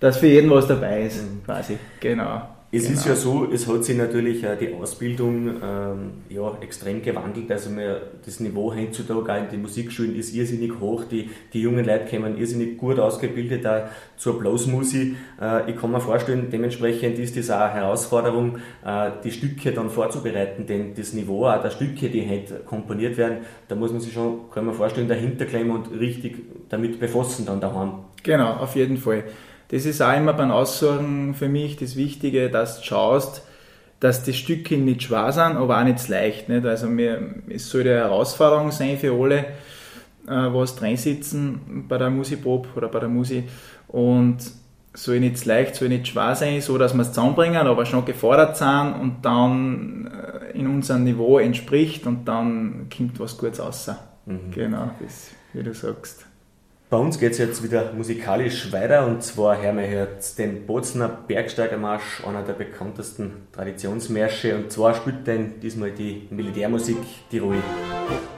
dass 0.01 0.17
für 0.17 0.27
jeden 0.27 0.51
was 0.51 0.67
dabei 0.67 1.03
ist, 1.03 1.23
mhm. 1.23 1.45
quasi. 1.45 1.79
Genau. 2.01 2.43
Es 2.75 2.87
genau. 2.87 2.99
ist 2.99 3.07
ja 3.07 3.15
so, 3.15 3.49
es 3.53 3.69
hat 3.69 3.85
sich 3.85 3.97
natürlich 3.97 4.43
äh, 4.43 4.57
die 4.57 4.75
Ausbildung 4.75 5.49
ähm, 5.63 6.11
ja, 6.29 6.59
extrem 6.61 7.03
gewandelt. 7.03 7.51
Also 7.53 7.71
mehr, 7.71 8.01
das 8.25 8.41
Niveau 8.41 8.75
heutzutage 8.75 9.33
auch 9.33 9.37
in 9.37 9.49
den 9.49 9.63
Musikschulen 9.63 10.17
ist 10.17 10.35
irrsinnig 10.35 10.73
hoch. 10.81 11.05
Die, 11.05 11.31
die 11.53 11.61
jungen 11.61 11.85
Leute 11.85 12.07
kommen 12.11 12.37
irrsinnig 12.37 12.77
gut 12.77 12.99
ausgebildet 12.99 13.65
auch 13.65 13.85
zur 14.17 14.41
Blasmusik. 14.41 15.15
Äh, 15.41 15.71
ich 15.71 15.77
kann 15.77 15.93
mir 15.93 16.01
vorstellen, 16.01 16.49
dementsprechend 16.51 17.17
ist 17.21 17.37
das 17.37 17.49
auch 17.51 17.61
eine 17.61 17.75
Herausforderung, 17.75 18.59
äh, 18.85 19.11
die 19.23 19.31
Stücke 19.31 19.71
dann 19.71 19.89
vorzubereiten. 19.89 20.67
Denn 20.67 20.95
das 20.95 21.13
Niveau 21.13 21.47
auch 21.47 21.63
der 21.63 21.71
Stücke, 21.71 22.09
die 22.09 22.29
heute 22.29 22.57
komponiert 22.65 23.17
werden, 23.17 23.39
da 23.69 23.77
muss 23.77 23.93
man 23.93 24.01
sich 24.01 24.13
schon, 24.13 24.51
kann 24.53 24.67
man 24.67 24.75
vorstellen, 24.75 25.07
dahinter 25.07 25.45
klemmen 25.45 25.71
und 25.71 25.93
richtig 25.97 26.39
damit 26.69 26.99
befassen 26.99 27.47
dann 27.47 27.61
daheim. 27.61 27.93
Genau, 28.25 28.55
auf 28.55 28.75
jeden 28.75 28.97
Fall 28.97 29.25
das 29.69 29.87
ist 29.87 30.03
auch 30.03 30.17
immer 30.17 30.33
beim 30.35 30.51
Aussuchen 30.51 31.35
für 31.35 31.49
mich 31.49 31.77
das 31.77 31.97
Wichtige, 31.97 32.51
dass 32.51 32.81
du 32.81 32.85
schaust, 32.85 33.43
dass 34.01 34.23
die 34.23 34.35
Stücke 34.35 34.77
nicht 34.77 35.05
schwer 35.05 35.33
sind, 35.33 35.57
aber 35.57 35.81
auch 35.81 35.85
nicht 35.85 36.07
leicht. 36.09 36.49
Nicht? 36.49 36.67
Also 36.67 36.87
mir, 36.87 37.35
es 37.49 37.71
soll 37.71 37.83
eine 37.83 37.95
Herausforderung 37.95 38.71
sein 38.71 38.99
für 38.99 39.13
alle, 39.13 39.39
äh, 39.39 40.53
was 40.53 40.77
drin 40.77 40.97
sitzen 40.97 41.87
bei 41.89 41.97
der 41.97 42.11
Musikprobe 42.11 42.69
oder 42.77 42.89
bei 42.89 43.01
der 43.01 43.09
Musik. 43.09 43.45
Und 43.89 44.39
soll 44.93 45.21
nicht 45.21 45.45
leicht, 45.45 45.75
soll 45.75 45.89
nicht 45.89 46.09
schwer 46.09 46.35
sein, 46.37 46.61
so 46.61 46.79
dass 46.79 46.95
wir 46.95 47.03
es 47.03 47.09
zusammenbringen, 47.09 47.67
aber 47.67 47.85
schon 47.85 48.05
gefordert 48.05 48.57
sind 48.57 48.95
und 49.01 49.17
dann 49.23 50.07
äh, 50.07 50.59
in 50.59 50.67
unserem 50.67 51.05
Niveau 51.05 51.39
entspricht 51.39 52.07
und 52.07 52.27
dann 52.27 52.89
kommt 52.97 53.19
was 53.19 53.37
Gutes 53.37 53.61
raus. 53.61 53.91
Mhm. 54.27 54.53
Genau, 54.53 54.91
das, 55.01 55.31
wie 55.53 55.63
du 55.63 55.75
sagst. 55.75 56.27
Bei 56.95 57.01
uns 57.01 57.19
geht 57.19 57.33
es 57.33 57.39
jetzt 57.39 57.61
wieder 57.65 57.93
musikalisch 57.93 58.71
weiter 58.71 59.05
und 59.05 59.21
zwar 59.21 59.61
hören 59.61 59.79
wir 59.79 59.91
jetzt 59.91 60.39
den 60.39 60.65
Bozner 60.65 61.09
Bergsteigermarsch, 61.09 62.25
einer 62.25 62.45
der 62.45 62.53
bekanntesten 62.53 63.49
Traditionsmärsche 63.51 64.55
und 64.55 64.71
zwar 64.71 64.95
spielt 64.95 65.27
denn 65.27 65.59
diesmal 65.59 65.91
die 65.91 66.29
Militärmusik 66.31 66.99
Tirol. 67.33 67.57
Michi, 67.57 68.34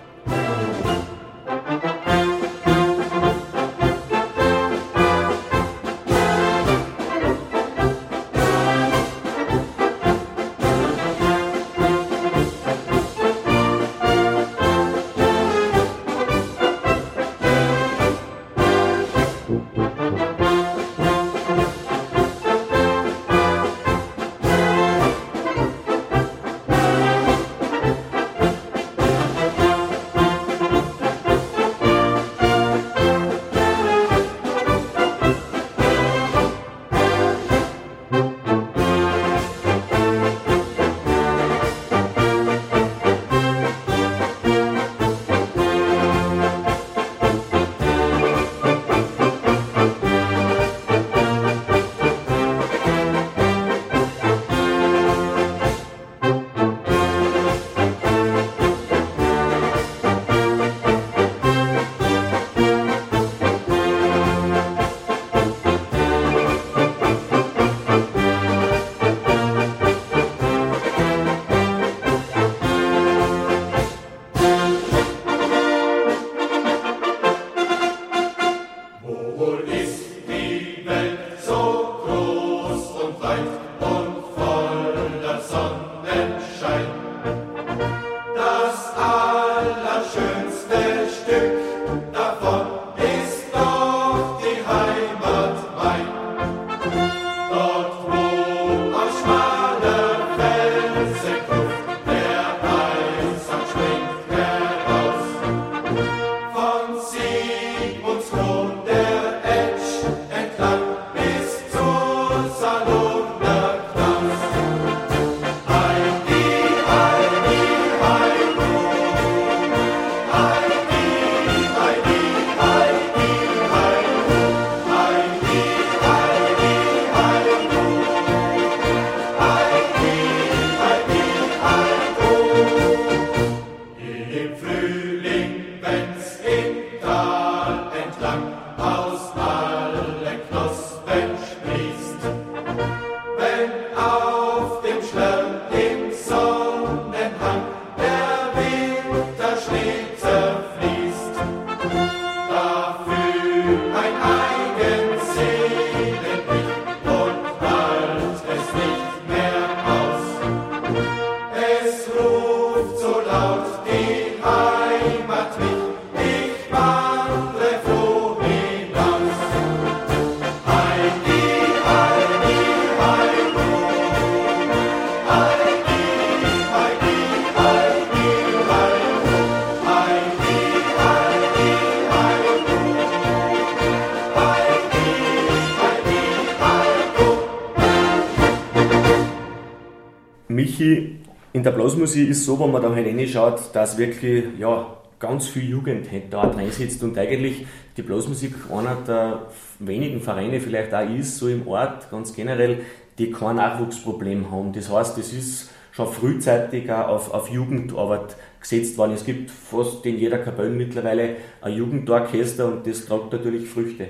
Blasmusik 192.17 192.31
ist 192.31 192.45
so, 192.47 192.59
wenn 192.59 192.71
man 192.71 192.83
da 192.83 192.95
halt 192.95 193.07
reinschaut, 193.07 193.61
dass 193.75 193.99
wirklich 193.99 194.45
ja, 194.59 194.97
ganz 195.19 195.49
viel 195.49 195.69
Jugend 195.69 196.07
da 196.31 196.47
drin 196.47 196.71
sitzt 196.71 197.03
und 197.03 197.19
eigentlich 197.19 197.67
die 197.97 198.03
Blasmusik 198.03 198.55
einer 198.73 198.97
der 199.07 199.47
wenigen 199.79 200.21
Vereine 200.21 200.61
vielleicht 200.61 200.95
auch 200.95 201.09
ist, 201.09 201.37
so 201.37 201.49
im 201.49 201.69
Ort 201.69 202.11
ganz 202.11 202.35
generell, 202.35 202.81
die 203.19 203.31
kein 203.31 203.57
Nachwuchsproblem 203.57 204.51
haben. 204.51 204.73
Das 204.73 204.91
heißt, 204.91 205.19
es 205.19 205.33
ist 205.33 205.71
schon 205.93 206.11
frühzeitig 206.11 206.91
auch 206.91 207.09
auf, 207.09 207.35
auf 207.35 207.51
Jugendarbeit 207.51 208.37
gesetzt 208.61 208.97
worden. 208.97 209.13
Es 209.13 209.25
gibt 209.25 209.51
fast 209.51 210.05
in 210.07 210.19
jeder 210.19 210.39
Kapelle 210.39 210.71
mittlerweile 210.71 211.37
ein 211.61 211.75
Jugendorchester 211.75 212.67
und 212.67 212.87
das 212.87 213.05
trägt 213.05 213.33
natürlich 213.33 213.69
Früchte. 213.69 214.09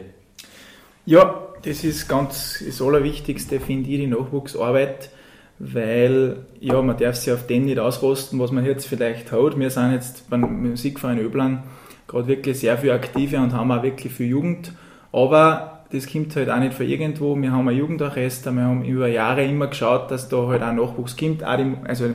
Ja, 1.07 1.49
das 1.62 1.83
ist 1.85 2.09
ganz 2.09 2.62
das 2.64 2.81
Allerwichtigste, 2.81 3.59
finde 3.61 3.90
ich, 3.90 3.99
die 3.99 4.07
Nachwuchsarbeit 4.07 5.11
weil 5.59 6.37
ja, 6.61 6.81
man 6.83 6.97
darf 6.97 7.16
sich 7.16 7.33
auf 7.33 7.47
den 7.47 7.64
nicht 7.64 7.79
ausrosten, 7.79 8.38
was 8.38 8.53
man 8.53 8.64
jetzt 8.64 8.87
vielleicht 8.87 9.33
hat. 9.33 9.59
Wir 9.59 9.71
sind 9.71 9.92
jetzt 9.92 10.29
beim 10.29 10.71
Musikverein 10.71 11.19
Öblan 11.19 11.62
gerade 12.07 12.29
wirklich 12.29 12.61
sehr 12.61 12.79
viel 12.79 12.92
aktive 12.92 13.38
und 13.38 13.53
haben 13.53 13.73
auch 13.73 13.83
wirklich 13.83 14.12
viel 14.12 14.29
Jugend, 14.29 14.73
aber 15.12 15.85
das 15.90 16.11
kommt 16.11 16.35
halt 16.37 16.51
auch 16.51 16.59
nicht 16.59 16.75
von 16.75 16.87
irgendwo. 16.87 17.37
Wir 17.37 17.53
haben 17.53 17.69
ein 17.69 17.77
Jugendorchester, 17.77 18.53
wir 18.53 18.64
haben 18.64 18.85
über 18.85 19.09
Jahre 19.09 19.45
immer 19.45 19.69
geschaut, 19.69 20.11
dass 20.11 20.29
da 20.29 20.47
halt 20.47 20.62
auch 20.62 20.73
Nachwuchs 20.73 21.16
kommt, 21.16 21.45
auch 21.45 21.57
die, 21.57 21.75
also 21.85 22.11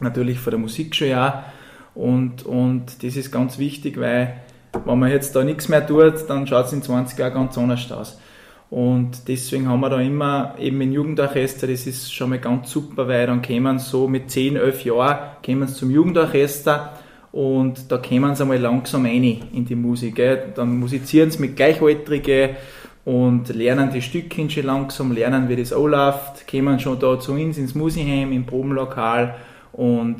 natürlich 0.00 0.38
von 0.38 0.50
der 0.52 0.60
Musik 0.60 0.94
schon 0.94 1.08
ja. 1.08 1.44
Und, 1.94 2.44
und 2.44 3.02
das 3.02 3.16
ist 3.16 3.32
ganz 3.32 3.58
wichtig, 3.58 3.98
weil 3.98 4.40
wenn 4.84 4.98
man 4.98 5.10
jetzt 5.10 5.34
da 5.34 5.42
nichts 5.42 5.68
mehr 5.68 5.86
tut, 5.86 6.28
dann 6.28 6.46
schaut 6.46 6.66
es 6.66 6.72
in 6.72 6.82
20 6.82 7.18
Jahren 7.18 7.32
ganz 7.32 7.56
anders 7.56 7.90
aus. 7.90 8.20
Und 8.68 9.28
deswegen 9.28 9.68
haben 9.68 9.80
wir 9.80 9.90
da 9.90 10.00
immer 10.00 10.56
eben 10.58 10.80
ein 10.80 10.92
Jugendorchester, 10.92 11.68
das 11.68 11.86
ist 11.86 12.12
schon 12.12 12.30
mal 12.30 12.40
ganz 12.40 12.70
super, 12.70 13.06
weil 13.06 13.26
dann 13.26 13.40
kommen 13.40 13.78
so 13.78 14.08
mit 14.08 14.30
10, 14.30 14.56
11 14.56 14.84
Jahren 14.84 15.68
zum 15.68 15.90
Jugendorchester 15.90 16.94
und 17.30 17.92
da 17.92 17.98
kommen 17.98 18.34
sie 18.34 18.42
einmal 18.42 18.58
langsam 18.58 19.04
rein 19.04 19.42
in 19.52 19.64
die 19.64 19.76
Musik. 19.76 20.20
Dann 20.54 20.80
musizieren 20.80 21.30
sie 21.30 21.38
mit 21.38 21.54
Gleichaltrigen 21.54 22.56
und 23.04 23.54
lernen 23.54 23.90
die 23.92 24.02
Stückchen 24.02 24.50
schon 24.50 24.64
langsam, 24.64 25.12
lernen 25.12 25.48
wie 25.48 25.54
das 25.54 25.72
anläuft, 25.72 26.48
kommen 26.50 26.80
schon 26.80 26.98
da 26.98 27.20
zu 27.20 27.34
uns 27.34 27.58
ins 27.58 27.76
Musikheim, 27.76 28.32
im 28.32 28.46
Probenlokal 28.46 29.36
und, 29.72 30.16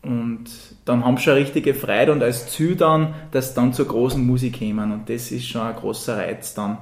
und 0.00 0.44
dann 0.86 1.04
haben 1.04 1.18
sie 1.18 1.24
schon 1.24 1.34
richtige 1.34 1.74
Freude 1.74 2.12
und 2.12 2.22
als 2.22 2.46
Ziel 2.46 2.74
dann, 2.74 3.12
dass 3.32 3.50
sie 3.50 3.54
dann 3.56 3.74
zur 3.74 3.86
großen 3.86 4.26
Musik 4.26 4.60
kommen 4.60 4.92
und 4.92 5.10
das 5.10 5.30
ist 5.30 5.46
schon 5.46 5.60
ein 5.60 5.76
großer 5.76 6.16
Reiz 6.16 6.54
dann. 6.54 6.78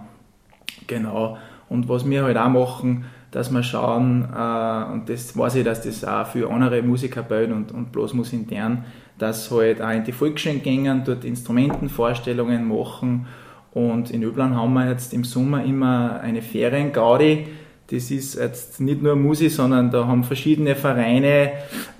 Genau. 0.86 1.38
Und 1.68 1.88
was 1.88 2.08
wir 2.08 2.24
halt 2.24 2.36
auch 2.36 2.48
machen, 2.48 3.04
dass 3.30 3.52
wir 3.52 3.62
schauen, 3.62 4.24
äh, 4.24 4.92
und 4.92 5.08
das 5.08 5.36
weiß 5.36 5.56
ich, 5.56 5.64
dass 5.64 5.82
das 5.82 6.04
auch 6.04 6.26
für 6.26 6.50
andere 6.50 6.82
Musiker 6.82 7.22
bauen 7.22 7.52
und, 7.52 7.72
und 7.72 7.92
bloß 7.92 8.14
muss 8.14 8.32
intern, 8.32 8.84
dass 9.18 9.50
halt 9.50 9.80
auch 9.80 9.90
in 9.90 10.04
die 10.04 10.12
Volksschulen 10.12 10.62
gehen, 10.62 11.02
dort 11.04 11.24
Instrumentenvorstellungen 11.24 12.66
machen. 12.66 13.26
Und 13.72 14.10
in 14.10 14.24
Öblan 14.24 14.56
haben 14.56 14.72
wir 14.72 14.88
jetzt 14.88 15.14
im 15.14 15.22
Sommer 15.22 15.64
immer 15.64 16.20
eine 16.20 16.42
Feriengaudi. 16.42 17.46
Das 17.90 18.10
ist 18.10 18.34
jetzt 18.34 18.80
nicht 18.80 19.02
nur 19.02 19.14
Musik, 19.16 19.52
sondern 19.52 19.90
da 19.90 20.06
haben 20.06 20.24
verschiedene 20.24 20.74
Vereine 20.74 21.52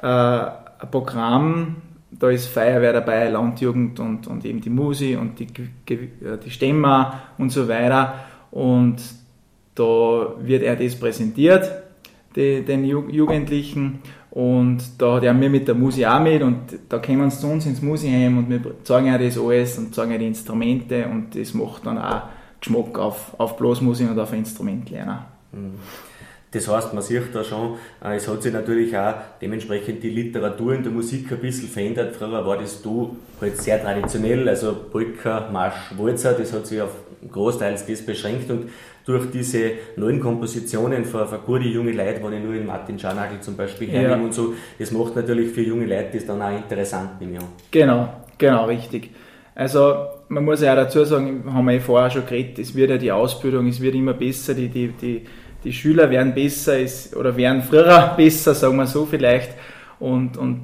äh, 0.02 0.06
ein 0.06 0.90
Programm. 0.90 1.76
Da 2.10 2.28
ist 2.30 2.48
Feuerwehr 2.48 2.92
dabei, 2.92 3.28
Landjugend 3.28 4.00
und, 4.00 4.26
und 4.26 4.44
eben 4.44 4.60
die 4.60 4.70
Musik 4.70 5.18
und 5.18 5.38
die, 5.38 5.46
die 5.46 6.50
Stemmer 6.50 7.20
und 7.38 7.52
so 7.52 7.68
weiter. 7.68 8.14
Und 8.50 8.96
da 9.74 10.34
wird 10.40 10.62
er 10.62 10.76
das 10.76 10.94
präsentiert, 10.94 11.70
den 12.36 12.84
Jugendlichen. 12.84 14.00
Und 14.30 14.78
da 14.98 15.14
hat 15.14 15.24
er 15.24 15.34
mir 15.34 15.50
mit 15.50 15.66
der 15.66 15.74
Musik 15.74 16.06
auch 16.06 16.20
mit 16.20 16.40
und 16.42 16.58
da 16.88 16.98
kommen 16.98 17.30
sie 17.30 17.40
zu 17.40 17.48
uns 17.48 17.66
ins 17.66 17.82
Musikheim 17.82 18.38
und 18.38 18.48
wir 18.48 18.60
zeigen 18.84 19.08
ja 19.08 19.18
das 19.18 19.36
alles 19.36 19.76
und 19.76 19.92
zeigen 19.92 20.12
ja 20.12 20.18
die 20.18 20.28
Instrumente 20.28 21.06
und 21.06 21.34
das 21.34 21.52
macht 21.52 21.84
dann 21.84 21.98
auch 21.98 22.22
Geschmack 22.60 22.96
auf, 22.96 23.34
auf 23.38 23.56
Blasmusik 23.56 24.08
und 24.08 24.18
auf 24.20 24.32
lernen. 24.32 25.18
Mhm. 25.50 25.74
Das 26.52 26.66
heißt, 26.66 26.94
man 26.94 27.02
sieht 27.02 27.32
da 27.32 27.44
schon, 27.44 27.76
äh, 28.02 28.16
es 28.16 28.26
hat 28.26 28.42
sich 28.42 28.52
natürlich 28.52 28.96
auch 28.96 29.14
dementsprechend 29.40 30.02
die 30.02 30.10
Literatur 30.10 30.74
in 30.74 30.82
der 30.82 30.90
Musik 30.90 31.30
ein 31.30 31.38
bisschen 31.38 31.68
verändert. 31.68 32.16
Früher 32.16 32.44
war 32.44 32.58
das 32.58 32.82
du 32.82 33.16
halt 33.40 33.56
sehr 33.56 33.80
traditionell, 33.80 34.48
also 34.48 34.74
Polka, 34.90 35.48
Marsch, 35.52 35.92
Walzer, 35.96 36.32
das 36.32 36.52
hat 36.52 36.66
sich 36.66 36.80
auf 36.80 36.90
großteils 37.30 37.86
das 37.86 38.02
beschränkt 38.02 38.50
und 38.50 38.70
durch 39.04 39.30
diese 39.30 39.72
neuen 39.96 40.20
Kompositionen 40.20 41.04
für, 41.04 41.26
für 41.26 41.38
gute 41.38 41.64
junge 41.64 41.92
Leute, 41.92 42.22
wenn 42.22 42.32
ich 42.32 42.42
nur 42.42 42.54
in 42.54 42.66
Martin 42.66 42.98
Scharnagel 42.98 43.40
zum 43.40 43.56
Beispiel 43.56 43.88
hernehme 43.88 44.16
ja. 44.16 44.24
und 44.24 44.34
so, 44.34 44.54
das 44.78 44.90
macht 44.90 45.16
natürlich 45.16 45.52
für 45.52 45.62
junge 45.62 45.86
Leute 45.86 46.10
das 46.14 46.26
dann 46.26 46.40
auch 46.42 46.56
interessant, 46.56 47.20
nehme 47.20 47.38
ich 47.38 47.70
Genau, 47.70 48.08
genau, 48.38 48.66
richtig. 48.66 49.10
Also 49.54 50.06
man 50.28 50.44
muss 50.44 50.62
ja 50.62 50.72
auch 50.72 50.76
dazu 50.76 51.04
sagen, 51.04 51.44
haben 51.52 51.64
wir 51.66 51.74
ja 51.74 51.80
vorher 51.80 52.10
schon 52.10 52.24
geredet, 52.24 52.58
es 52.58 52.74
wird 52.74 52.90
ja 52.90 52.98
die 52.98 53.12
Ausbildung, 53.12 53.66
es 53.66 53.80
wird 53.80 53.94
immer 53.94 54.14
besser, 54.14 54.54
die, 54.54 54.68
die, 54.68 54.88
die 54.88 55.22
die 55.64 55.72
Schüler 55.72 56.10
werden 56.10 56.34
besser 56.34 56.78
ist, 56.78 57.16
oder 57.16 57.36
werden 57.36 57.62
früher 57.62 58.14
besser, 58.16 58.54
sagen 58.54 58.76
wir 58.76 58.86
so 58.86 59.06
vielleicht. 59.06 59.50
Und, 59.98 60.36
und 60.36 60.62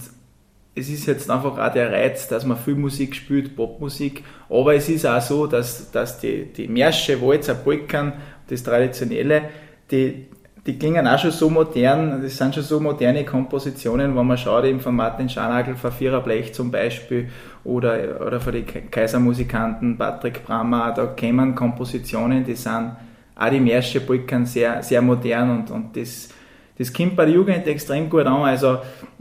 es 0.74 0.90
ist 0.90 1.06
jetzt 1.06 1.30
einfach 1.30 1.58
auch 1.58 1.72
der 1.72 1.90
Reiz, 1.90 2.28
dass 2.28 2.44
man 2.44 2.58
viel 2.58 2.74
Musik 2.74 3.14
spielt, 3.14 3.56
Popmusik. 3.56 4.22
Aber 4.50 4.74
es 4.74 4.88
ist 4.88 5.06
auch 5.06 5.20
so, 5.20 5.46
dass, 5.46 5.90
dass 5.90 6.20
die, 6.20 6.52
die 6.52 6.68
Märsche, 6.68 7.20
Walzer, 7.20 7.54
Polkern, 7.54 8.12
das 8.48 8.62
Traditionelle, 8.62 9.42
die, 9.90 10.26
die 10.66 10.78
klingen 10.78 11.06
auch 11.06 11.18
schon 11.18 11.30
so 11.30 11.48
modern, 11.48 12.22
das 12.22 12.36
sind 12.36 12.54
schon 12.54 12.64
so 12.64 12.78
moderne 12.78 13.24
Kompositionen, 13.24 14.16
wenn 14.16 14.26
man 14.26 14.36
schaut, 14.36 14.64
eben 14.64 14.80
von 14.80 14.94
Martin 14.96 15.28
Scharnagel, 15.28 15.76
von 15.76 15.92
Vierer 15.92 16.20
Blech 16.20 16.52
zum 16.52 16.70
Beispiel, 16.70 17.28
oder, 17.64 18.20
oder 18.26 18.40
von 18.40 18.52
den 18.52 18.90
Kaisermusikanten, 18.90 19.96
Patrick 19.96 20.44
Brammer, 20.44 20.92
da 20.92 21.06
kämen 21.06 21.54
Kompositionen, 21.54 22.44
die 22.44 22.54
sind 22.54 22.96
auch 23.36 23.50
die 23.50 23.60
Märsche 23.60 24.00
Polkern 24.00 24.46
sehr, 24.46 24.82
sehr 24.82 25.02
modern 25.02 25.58
und, 25.58 25.70
und 25.70 25.96
das, 25.96 26.30
das 26.78 26.92
kommt 26.92 27.16
bei 27.16 27.26
der 27.26 27.34
Jugend 27.34 27.66
extrem 27.66 28.08
gut 28.08 28.26
an. 28.26 28.42
Also 28.42 28.78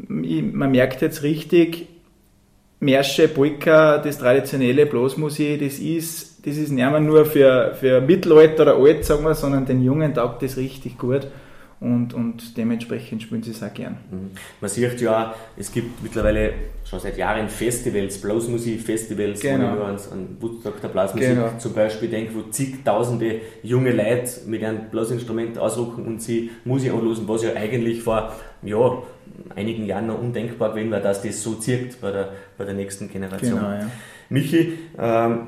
man 0.07 0.71
merkt 0.71 1.01
jetzt 1.01 1.21
richtig, 1.23 1.87
Märsche, 2.79 3.27
Polka, 3.27 3.97
das 3.97 4.17
traditionelle 4.17 4.85
Blasmusik, 4.85 5.59
das 5.61 5.79
ist, 5.79 6.45
das 6.45 6.57
ist 6.57 6.71
nicht 6.71 6.89
mehr 6.89 6.99
nur 6.99 7.25
für, 7.25 7.73
für 7.79 8.01
Mittelalter 8.01 8.63
oder 8.63 8.75
alt, 8.75 9.05
sagen 9.05 9.23
wir, 9.23 9.33
sondern 9.33 9.65
den 9.65 9.81
Jungen 9.81 10.13
taugt 10.13 10.43
das 10.43 10.57
richtig 10.57 10.97
gut 10.97 11.27
und, 11.79 12.13
und 12.13 12.57
dementsprechend 12.57 13.23
spielen 13.23 13.43
sie 13.43 13.51
es 13.51 13.63
auch 13.63 13.73
gern. 13.73 13.97
Mhm. 14.11 14.31
Man 14.61 14.69
sieht 14.69 15.01
ja, 15.01 15.33
es 15.57 15.71
gibt 15.71 16.03
mittlerweile 16.03 16.53
schon 16.95 17.11
seit 17.11 17.17
Jahren 17.17 17.49
Festivals, 17.49 18.19
Blasmusik-Festivals, 18.19 19.39
genau. 19.39 19.63
wenn 19.63 19.71
ich 19.71 19.75
nur 19.75 20.11
an, 20.11 20.37
Woodstock 20.39 20.81
der 20.81 20.87
Blasmusik 20.89 21.29
genau. 21.29 21.49
zum 21.57 21.73
Beispiel 21.73 22.09
denke, 22.09 22.35
wo 22.35 22.41
zigtausende 22.43 23.41
junge 23.63 23.91
Leute 23.91 24.29
mit 24.47 24.63
einem 24.63 24.89
Blasinstrument 24.89 25.57
ausrücken 25.57 26.05
und 26.05 26.21
sie 26.21 26.51
Musik 26.63 26.93
anlösen, 26.93 27.27
was 27.27 27.43
ja 27.43 27.53
eigentlich 27.53 28.01
vor 28.01 28.33
ja, 28.63 29.03
einigen 29.55 29.85
Jahren 29.85 30.07
noch 30.07 30.19
undenkbar 30.19 30.71
gewesen 30.71 30.91
war, 30.91 31.01
dass 31.01 31.21
das 31.21 31.41
so 31.41 31.55
zirkt 31.55 32.01
bei 32.01 32.11
der, 32.11 32.29
bei 32.57 32.65
der 32.65 32.73
nächsten 32.73 33.09
Generation. 33.09 33.59
Genau, 33.59 33.71
ja. 33.71 33.91
Michi, 34.29 34.77
ähm, 34.97 35.47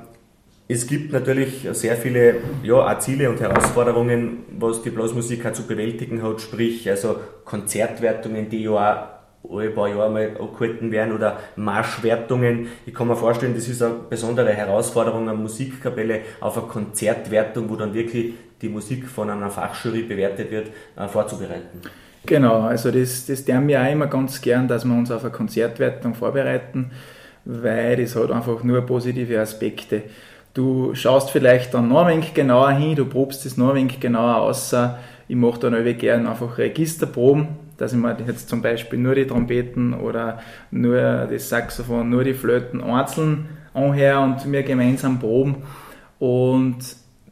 es 0.69 0.85
gibt 0.85 1.13
natürlich 1.13 1.65
sehr 1.71 1.95
viele 1.95 2.35
ja, 2.61 2.99
Ziele 2.99 3.29
und 3.29 3.39
Herausforderungen, 3.39 4.39
was 4.59 4.81
die 4.81 4.89
Blasmusik 4.89 5.55
zu 5.55 5.63
bewältigen 5.63 6.21
hat, 6.21 6.41
sprich 6.41 6.89
also 6.89 7.15
Konzertwertungen, 7.45 8.49
die 8.49 8.63
ja 8.63 8.71
auch 8.71 9.16
alle 9.49 9.69
paar 9.69 9.87
Jahre 9.87 10.09
mal 10.09 10.31
angehalten 10.39 10.91
werden 10.91 11.13
oder 11.13 11.39
Marschwertungen. 11.55 12.67
Ich 12.85 12.93
kann 12.93 13.07
mir 13.07 13.15
vorstellen, 13.15 13.53
das 13.55 13.67
ist 13.67 13.81
eine 13.81 13.95
besondere 14.09 14.51
Herausforderung, 14.53 15.29
eine 15.29 15.37
Musikkapelle 15.37 16.21
auf 16.39 16.57
eine 16.57 16.67
Konzertwertung, 16.67 17.69
wo 17.69 17.75
dann 17.75 17.93
wirklich 17.93 18.33
die 18.61 18.69
Musik 18.69 19.07
von 19.07 19.29
einer 19.29 19.49
Fachjury 19.49 20.03
bewertet 20.03 20.51
wird, 20.51 20.67
äh, 20.95 21.07
vorzubereiten. 21.07 21.81
Genau, 22.25 22.61
also 22.61 22.91
das, 22.91 23.25
das 23.25 23.45
tun 23.45 23.67
wir 23.67 23.81
auch 23.81 23.91
immer 23.91 24.07
ganz 24.07 24.41
gern, 24.41 24.67
dass 24.67 24.83
wir 24.83 24.93
uns 24.93 25.11
auf 25.11 25.23
eine 25.23 25.31
Konzertwertung 25.31 26.13
vorbereiten 26.13 26.91
weil 27.47 27.95
das 27.95 28.15
hat 28.15 28.29
einfach 28.29 28.61
nur 28.63 28.81
positive 28.81 29.39
Aspekte. 29.39 30.03
Du 30.53 30.93
schaust 30.95 31.31
vielleicht 31.31 31.73
dann 31.73 31.87
noch 31.87 32.05
ein 32.05 32.15
wenig 32.15 32.33
genauer 32.33 32.71
hin, 32.71 32.95
du 32.95 33.05
probst 33.05 33.45
das 33.45 33.57
noch 33.57 33.69
ein 33.69 33.75
wenig 33.75 33.99
genauer 33.99 34.37
aus. 34.37 34.75
Ich 35.27 35.35
mache 35.35 35.59
dann 35.59 35.75
auch 35.75 35.97
gerne 35.97 36.29
einfach 36.29 36.57
Registerproben, 36.57 37.47
dass 37.77 37.93
ich 37.93 37.99
mir 37.99 38.17
jetzt 38.25 38.49
zum 38.49 38.61
Beispiel 38.61 38.99
nur 38.99 39.15
die 39.15 39.27
Trompeten 39.27 39.93
oder 39.93 40.39
nur 40.71 41.27
das 41.29 41.49
Saxophon, 41.49 42.09
nur 42.09 42.23
die 42.23 42.33
Flöten 42.33 42.81
einzeln 42.81 43.49
anhöre 43.73 44.19
und 44.19 44.45
mir 44.45 44.63
gemeinsam 44.63 45.19
proben. 45.19 45.57
Und 46.19 46.77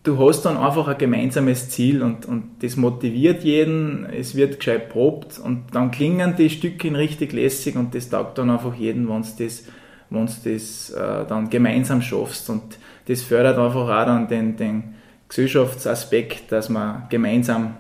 du 0.05 0.17
hast 0.19 0.43
dann 0.43 0.57
einfach 0.57 0.87
ein 0.87 0.97
gemeinsames 0.97 1.69
Ziel 1.69 2.03
und, 2.03 2.25
und 2.25 2.63
das 2.63 2.75
motiviert 2.75 3.43
jeden, 3.43 4.05
es 4.05 4.35
wird 4.35 4.59
gescheit 4.59 4.89
probt 4.89 5.39
und 5.39 5.63
dann 5.73 5.91
klingen 5.91 6.35
die 6.37 6.49
Stücke 6.49 6.95
richtig 6.95 7.33
lässig 7.33 7.75
und 7.75 7.95
das 7.95 8.09
taugt 8.09 8.37
dann 8.37 8.51
einfach 8.51 8.75
jeden, 8.75 9.09
wenn 9.09 9.23
du 9.23 9.43
das, 9.43 9.65
wenn's 10.11 10.43
das 10.43 10.91
äh, 10.91 11.25
dann 11.27 11.49
gemeinsam 11.49 12.01
schaffst 12.01 12.49
und 12.49 12.77
das 13.07 13.23
fördert 13.23 13.57
einfach 13.57 13.87
auch 13.87 14.05
dann 14.05 14.27
den, 14.27 14.55
den 14.55 14.95
Gesellschaftsaspekt, 15.27 16.51
dass 16.51 16.69
man 16.69 17.03
gemeinsam 17.09 17.75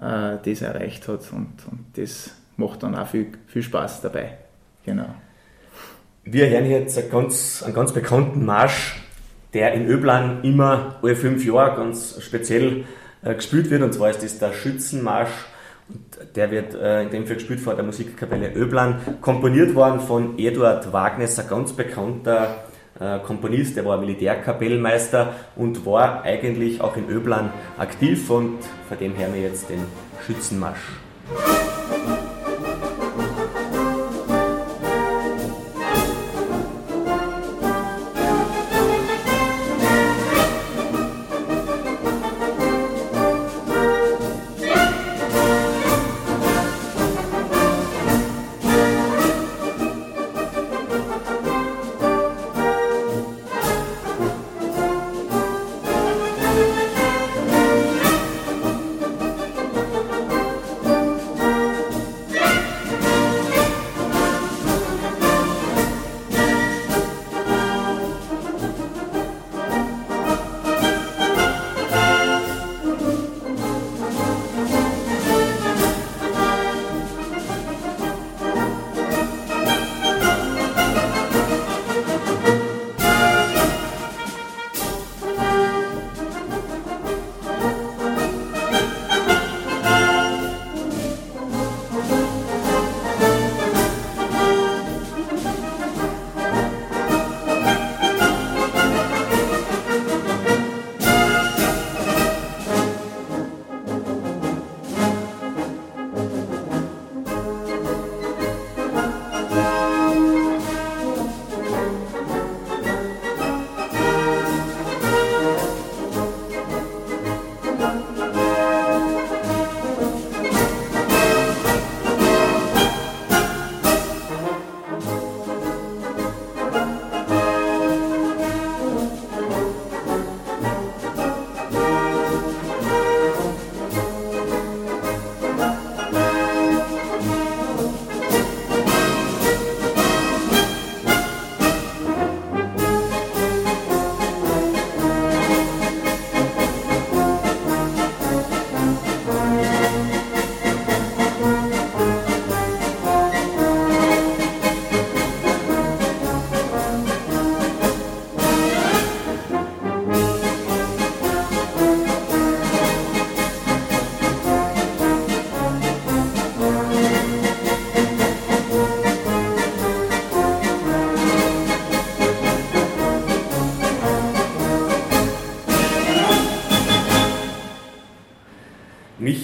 äh, 0.00 0.36
das 0.44 0.62
erreicht 0.62 1.08
hat 1.08 1.32
und, 1.32 1.52
und 1.70 1.84
das 1.94 2.30
macht 2.56 2.82
dann 2.82 2.94
auch 2.94 3.06
viel, 3.06 3.28
viel 3.46 3.62
Spaß 3.62 4.00
dabei. 4.02 4.38
Genau. 4.84 5.14
Wir 6.24 6.48
hören 6.48 6.66
jetzt 6.66 6.98
einen 6.98 7.10
ganz, 7.10 7.62
einen 7.62 7.74
ganz 7.74 7.92
bekannten 7.92 8.44
Marsch, 8.44 9.00
der 9.54 9.72
in 9.74 9.86
Öblan 9.86 10.42
immer 10.42 10.96
alle 11.02 11.16
fünf 11.16 11.44
Jahre 11.44 11.76
ganz 11.76 12.20
speziell 12.20 12.84
äh, 13.22 13.34
gespielt 13.34 13.70
wird, 13.70 13.82
und 13.82 13.94
zwar 13.94 14.10
ist 14.10 14.22
das 14.22 14.38
der 14.38 14.52
Schützenmarsch. 14.52 15.30
Und 15.88 16.36
der 16.36 16.50
wird 16.50 16.74
äh, 16.74 17.02
in 17.02 17.10
dem 17.10 17.26
Fall 17.26 17.36
gespielt 17.36 17.60
von 17.60 17.76
der 17.76 17.84
Musikkapelle 17.84 18.52
Öblan, 18.54 19.00
komponiert 19.20 19.74
worden 19.74 20.00
von 20.00 20.36
Eduard 20.36 20.92
Wagnes, 20.92 21.38
ein 21.38 21.48
ganz 21.48 21.72
bekannter 21.72 22.65
Komponist, 23.24 23.76
der 23.76 23.84
war 23.84 23.98
Militärkapellmeister 23.98 25.34
und 25.54 25.84
war 25.84 26.22
eigentlich 26.22 26.80
auch 26.80 26.96
in 26.96 27.08
Öblan 27.08 27.52
aktiv 27.76 28.30
und 28.30 28.58
von 28.88 28.98
dem 28.98 29.16
hören 29.16 29.34
wir 29.34 29.42
jetzt 29.42 29.68
den 29.68 29.80
Schützenmarsch. 30.26 30.80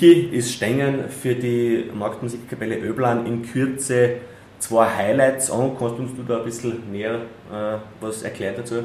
Michi 0.02 0.30
ist 0.32 0.52
Stengen 0.54 1.08
für 1.08 1.36
die 1.36 1.84
Marktmusikkapelle 1.94 2.76
Öblan 2.76 3.24
in 3.24 3.42
Kürze 3.42 4.16
zwei 4.58 4.88
Highlights 4.88 5.48
an. 5.48 5.76
Kannst 5.78 5.96
du 5.96 6.02
uns 6.02 6.12
da 6.26 6.38
ein 6.38 6.44
bisschen 6.44 6.90
näher 6.90 7.20
äh, 7.52 7.78
was 8.00 8.22
erklären 8.22 8.54
dazu? 8.56 8.82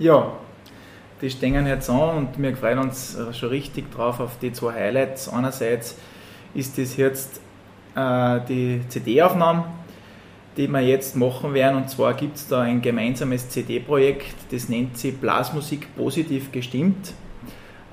Ja, 0.00 0.32
die 1.22 1.30
stehen 1.30 1.66
jetzt 1.68 1.88
an 1.88 2.16
und 2.16 2.42
wir 2.42 2.56
freuen 2.56 2.80
uns 2.80 3.14
äh, 3.14 3.32
schon 3.32 3.50
richtig 3.50 3.92
drauf 3.92 4.18
auf 4.18 4.40
die 4.40 4.52
zwei 4.52 4.72
Highlights. 4.72 5.28
Einerseits 5.28 5.96
ist 6.52 6.76
das 6.78 6.96
jetzt 6.96 7.40
äh, 7.94 8.40
die 8.48 8.80
CD-Aufnahme, 8.88 9.66
die 10.56 10.66
wir 10.66 10.80
jetzt 10.80 11.14
machen 11.14 11.54
werden. 11.54 11.76
Und 11.76 11.90
zwar 11.90 12.14
gibt 12.14 12.38
es 12.38 12.48
da 12.48 12.62
ein 12.62 12.82
gemeinsames 12.82 13.48
CD-Projekt, 13.50 14.34
das 14.50 14.68
nennt 14.68 14.98
sich 14.98 15.16
Blasmusik 15.16 15.94
positiv 15.96 16.50
gestimmt. 16.50 17.12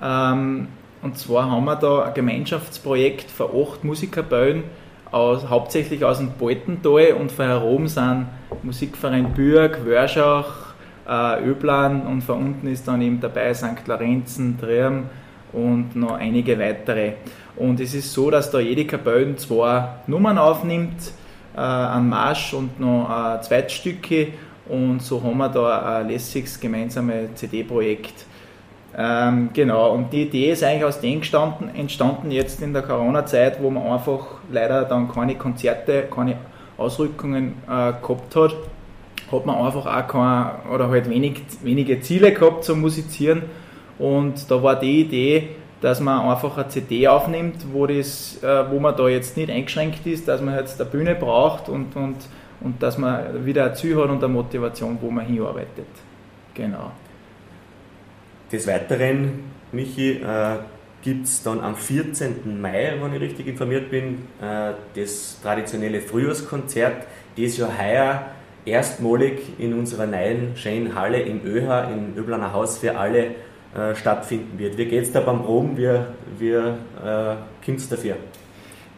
Ähm, 0.01 0.69
und 1.03 1.17
zwar 1.17 1.51
haben 1.51 1.65
wir 1.65 1.75
da 1.75 2.03
ein 2.03 2.13
Gemeinschaftsprojekt 2.13 3.29
für 3.29 3.49
acht 3.49 3.83
Musikerbauern, 3.83 4.63
aus, 5.11 5.47
hauptsächlich 5.47 6.03
aus 6.03 6.17
dem 6.17 6.31
Baltental 6.39 7.13
und 7.19 7.31
von 7.31 7.45
herum 7.45 7.87
sind 7.87 8.27
Musikverein 8.63 9.33
Bürg, 9.33 9.85
Wörschach, 9.85 10.73
äh, 11.07 11.43
Öblan 11.43 12.07
und 12.07 12.23
von 12.23 12.39
unten 12.39 12.67
ist 12.67 12.87
dann 12.87 13.01
eben 13.01 13.19
dabei 13.19 13.53
St. 13.53 13.85
Lorenzen, 13.85 14.59
Triam 14.59 15.09
und 15.51 15.95
noch 15.95 16.13
einige 16.13 16.57
weitere. 16.57 17.13
Und 17.55 17.79
es 17.79 17.93
ist 17.93 18.11
so, 18.11 18.31
dass 18.31 18.49
da 18.49 18.59
jede 18.59 18.85
Kapelle 18.85 19.35
zwei 19.35 19.87
Nummern 20.07 20.39
aufnimmt, 20.39 21.11
äh, 21.55 21.59
einen 21.59 22.09
Marsch 22.09 22.53
und 22.53 22.79
noch 22.79 23.09
äh, 23.09 23.41
Zweitstücke 23.41 24.29
und 24.67 25.01
so 25.01 25.21
haben 25.21 25.37
wir 25.37 25.49
da 25.49 25.97
ein 25.97 26.07
lässiges 26.07 26.59
gemeinsames 26.59 27.35
CD-Projekt 27.35 28.25
ähm, 28.97 29.49
genau, 29.53 29.93
und 29.93 30.13
die 30.13 30.23
Idee 30.23 30.51
ist 30.51 30.63
eigentlich 30.63 30.85
aus 30.85 31.01
dem 31.01 31.19
gestanden, 31.19 31.73
entstanden 31.75 32.31
jetzt 32.31 32.61
in 32.61 32.73
der 32.73 32.83
Corona-Zeit, 32.83 33.61
wo 33.61 33.69
man 33.69 33.83
einfach 33.83 34.25
leider 34.51 34.83
dann 34.83 35.11
keine 35.11 35.35
Konzerte, 35.35 36.03
keine 36.13 36.37
Ausrückungen 36.77 37.55
äh, 37.67 37.93
gehabt 38.01 38.35
hat, 38.35 38.55
hat 39.31 39.45
man 39.45 39.55
einfach 39.55 39.85
auch 39.85 40.07
keine, 40.07 40.73
oder 40.73 40.89
halt 40.89 41.09
wenig, 41.09 41.41
wenige 41.63 42.01
Ziele 42.01 42.33
gehabt 42.33 42.63
zum 42.63 42.81
Musizieren. 42.81 43.43
Und 43.97 44.49
da 44.49 44.61
war 44.61 44.79
die 44.79 45.01
Idee, 45.01 45.49
dass 45.81 45.99
man 45.99 46.29
einfach 46.29 46.57
eine 46.57 46.67
CD 46.67 47.07
aufnimmt, 47.07 47.65
wo, 47.71 47.87
das, 47.87 48.41
äh, 48.43 48.71
wo 48.71 48.79
man 48.79 48.95
da 48.95 49.07
jetzt 49.07 49.37
nicht 49.37 49.49
eingeschränkt 49.49 50.05
ist, 50.05 50.27
dass 50.27 50.41
man 50.41 50.55
jetzt 50.55 50.79
eine 50.79 50.89
Bühne 50.89 51.15
braucht 51.15 51.67
und, 51.69 51.95
und 51.95 52.17
und 52.63 52.81
dass 52.81 52.97
man 52.97 53.45
wieder 53.45 53.65
ein 53.65 53.75
Ziel 53.75 53.95
hat 53.97 54.09
und 54.09 54.23
eine 54.23 54.33
Motivation, 54.33 54.97
wo 55.01 55.11
man 55.11 55.25
hinarbeitet. 55.25 55.87
Genau. 56.53 56.91
Des 58.53 58.67
Weiteren, 58.67 59.45
Michi, 59.71 60.11
äh, 60.11 60.57
gibt 61.01 61.25
es 61.25 61.41
dann 61.41 61.59
am 61.59 61.75
14. 61.75 62.61
Mai, 62.61 62.93
wenn 63.01 63.15
ich 63.15 63.21
richtig 63.21 63.47
informiert 63.47 63.89
bin, 63.89 64.27
äh, 64.39 64.73
das 64.95 65.39
traditionelle 65.41 65.99
Frühjahrskonzert, 65.99 67.07
das 67.35 67.57
ja 67.57 67.67
heuer 67.67 68.27
erstmalig 68.63 69.39
in 69.57 69.73
unserer 69.73 70.05
neuen 70.05 70.55
schönen 70.55 70.93
Halle 70.93 71.21
im 71.21 71.43
ÖH, 71.43 71.89
im 71.91 72.15
Öblaner 72.15 72.53
Haus 72.53 72.77
für 72.77 72.95
alle 72.95 73.31
äh, 73.75 73.95
stattfinden 73.95 74.59
wird. 74.59 74.77
Wie 74.77 74.85
geht 74.85 75.01
es 75.01 75.11
da 75.11 75.21
beim 75.21 75.41
Proben? 75.41 75.75
Wie, 75.75 75.89
wie 76.37 76.51
äh, 76.51 76.71
kommt 77.65 77.79
es 77.79 77.89
dafür? 77.89 78.17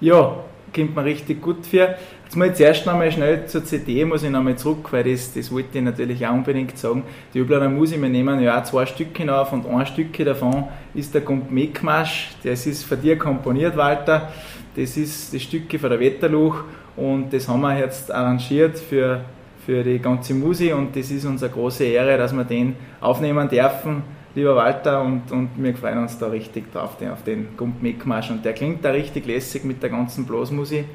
Ja, 0.02 0.44
kommt 0.74 0.96
man 0.96 1.06
richtig 1.06 1.42
gut 1.42 1.66
für. 1.66 1.96
Jetzt 2.24 2.36
muss 2.36 2.48
ich 2.48 2.54
zuerst 2.56 2.86
nochmal 2.86 3.12
schnell 3.12 3.46
zur 3.46 3.64
CD, 3.64 4.04
muss 4.06 4.24
ich 4.24 4.30
nochmal 4.30 4.58
zurück, 4.58 4.88
weil 4.92 5.04
das, 5.04 5.34
das 5.34 5.52
wollte 5.52 5.78
ich 5.78 5.84
natürlich 5.84 6.26
auch 6.26 6.34
unbedingt 6.34 6.78
sagen. 6.78 7.04
Die 7.34 7.40
Öblaner 7.40 7.70
Musik, 7.70 8.02
wir 8.02 8.10
nehmen 8.10 8.40
ja 8.42 8.60
auch 8.60 8.64
zwei 8.64 8.86
Stücke 8.86 9.34
auf 9.34 9.54
und 9.54 9.68
ein 9.68 9.86
Stück 9.86 10.18
davon 10.26 10.66
ist 10.94 11.14
der 11.14 11.22
Gump 11.22 11.52
Mekmasch, 11.52 12.32
das 12.44 12.66
ist 12.66 12.84
von 12.84 13.00
dir 13.02 13.18
komponiert, 13.18 13.78
Walter. 13.78 14.32
Das 14.76 14.98
ist 14.98 15.34
das 15.34 15.42
Stücke 15.42 15.80
von 15.80 15.90
der 15.90 16.00
Wetterluch 16.00 16.64
und 16.98 17.32
das 17.32 17.48
haben 17.48 17.62
wir 17.62 17.78
jetzt 17.78 18.12
arrangiert 18.12 18.78
für, 18.78 19.22
für 19.66 19.84
die 19.84 20.00
ganze 20.00 20.34
Musik 20.34 20.76
und 20.76 20.96
das 20.96 21.12
ist 21.12 21.26
unsere 21.26 21.52
große 21.52 21.86
Ehre, 21.86 22.18
dass 22.18 22.36
wir 22.36 22.44
den 22.44 22.76
aufnehmen 23.00 23.48
dürfen 23.48 24.04
lieber 24.36 24.56
Walter, 24.56 25.02
und, 25.02 25.32
und 25.32 25.50
wir 25.56 25.76
freuen 25.76 26.00
uns 26.00 26.18
da 26.18 26.28
richtig 26.28 26.72
drauf, 26.72 26.98
den, 26.98 27.12
auf 27.12 27.24
den 27.24 27.58
Gump 27.58 27.82
Mickmarsch. 27.82 28.30
Und 28.30 28.46
der 28.46 28.54
klingt 28.54 28.84
da 28.84 28.92
richtig 28.92 29.26
lässig 29.26 29.64
mit 29.64 29.82
der 29.82 29.90
ganzen 29.90 30.26
Blasmusik. 30.26 30.86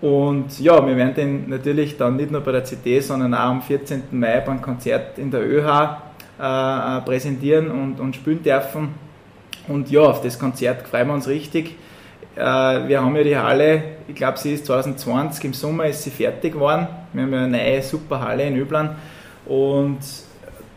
Und 0.00 0.58
ja, 0.58 0.84
wir 0.84 0.96
werden 0.96 1.14
den 1.14 1.48
natürlich 1.48 1.96
dann 1.96 2.16
nicht 2.16 2.30
nur 2.30 2.40
bei 2.40 2.52
der 2.52 2.64
CD, 2.64 3.00
sondern 3.00 3.34
auch 3.34 3.50
am 3.50 3.62
14. 3.62 4.02
Mai 4.10 4.40
beim 4.40 4.60
Konzert 4.60 5.18
in 5.18 5.30
der 5.30 5.42
ÖH 5.42 5.96
äh, 6.38 7.00
präsentieren 7.02 7.70
und, 7.70 8.00
und 8.00 8.16
spielen 8.16 8.42
dürfen. 8.42 8.94
Und 9.68 9.90
ja, 9.90 10.00
auf 10.00 10.20
das 10.20 10.38
Konzert 10.38 10.88
freuen 10.88 11.06
wir 11.06 11.14
uns 11.14 11.28
richtig. 11.28 11.76
Äh, 12.34 12.40
wir 12.40 13.00
haben 13.00 13.14
ja 13.14 13.22
die 13.22 13.36
Halle, 13.36 13.82
ich 14.08 14.14
glaube, 14.14 14.38
sie 14.38 14.54
ist 14.54 14.66
2020 14.66 15.44
im 15.44 15.52
Sommer 15.52 15.86
ist 15.86 16.02
sie 16.02 16.10
fertig 16.10 16.54
geworden. 16.54 16.88
Wir 17.12 17.22
haben 17.22 17.32
ja 17.32 17.44
eine 17.44 17.56
neue 17.56 17.82
super 17.82 18.20
Halle 18.20 18.44
in 18.44 18.56
Öblan. 18.56 18.96
Und 19.46 20.00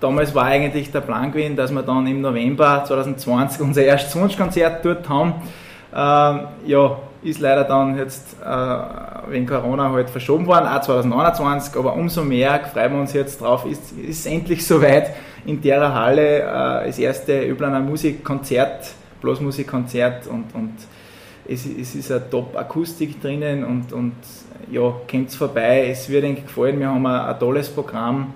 damals 0.05 0.35
war 0.35 0.45
eigentlich 0.45 0.91
der 0.91 1.01
Plan 1.01 1.31
gewesen, 1.31 1.55
dass 1.55 1.71
wir 1.71 1.81
dann 1.81 2.05
im 2.05 2.21
November 2.21 2.83
2020 2.85 3.61
unser 3.61 3.83
erstes 3.83 4.15
Wunschkonzert 4.15 4.85
dort 4.85 5.09
haben. 5.09 5.33
Ähm, 5.95 6.47
ja, 6.67 6.97
ist 7.23 7.39
leider 7.39 7.63
dann 7.63 7.97
jetzt 7.97 8.35
äh, 8.43 9.31
wegen 9.31 9.47
Corona 9.47 9.91
halt 9.91 10.11
verschoben 10.11 10.45
worden, 10.45 10.67
auch 10.67 10.81
2029, 10.81 11.75
aber 11.75 11.95
umso 11.95 12.23
mehr 12.23 12.59
freuen 12.71 12.93
wir 12.93 12.99
uns 12.99 13.13
jetzt 13.13 13.41
drauf, 13.41 13.65
ist, 13.65 13.93
ist 13.93 14.27
endlich 14.27 14.65
soweit. 14.65 15.11
In 15.47 15.59
der 15.61 15.93
Halle 15.93 16.39
äh, 16.39 16.87
das 16.87 16.99
erste 16.99 17.47
Öblaner 17.49 17.79
Musikkonzert, 17.79 18.91
Blasmusikkonzert 19.21 20.27
und, 20.27 20.53
und 20.53 20.73
es, 21.47 21.65
es 21.65 21.95
ist 21.95 22.11
eine 22.11 22.29
Top-Akustik 22.29 23.19
drinnen 23.21 23.63
und, 23.63 23.91
und 23.91 24.13
ja, 24.71 24.93
kommt 25.09 25.31
vorbei, 25.31 25.87
es 25.89 26.09
wird 26.09 26.25
euch 26.25 26.45
gefallen, 26.45 26.79
wir 26.79 26.89
haben 26.89 27.05
ein, 27.05 27.21
ein 27.21 27.39
tolles 27.39 27.69
Programm, 27.69 28.33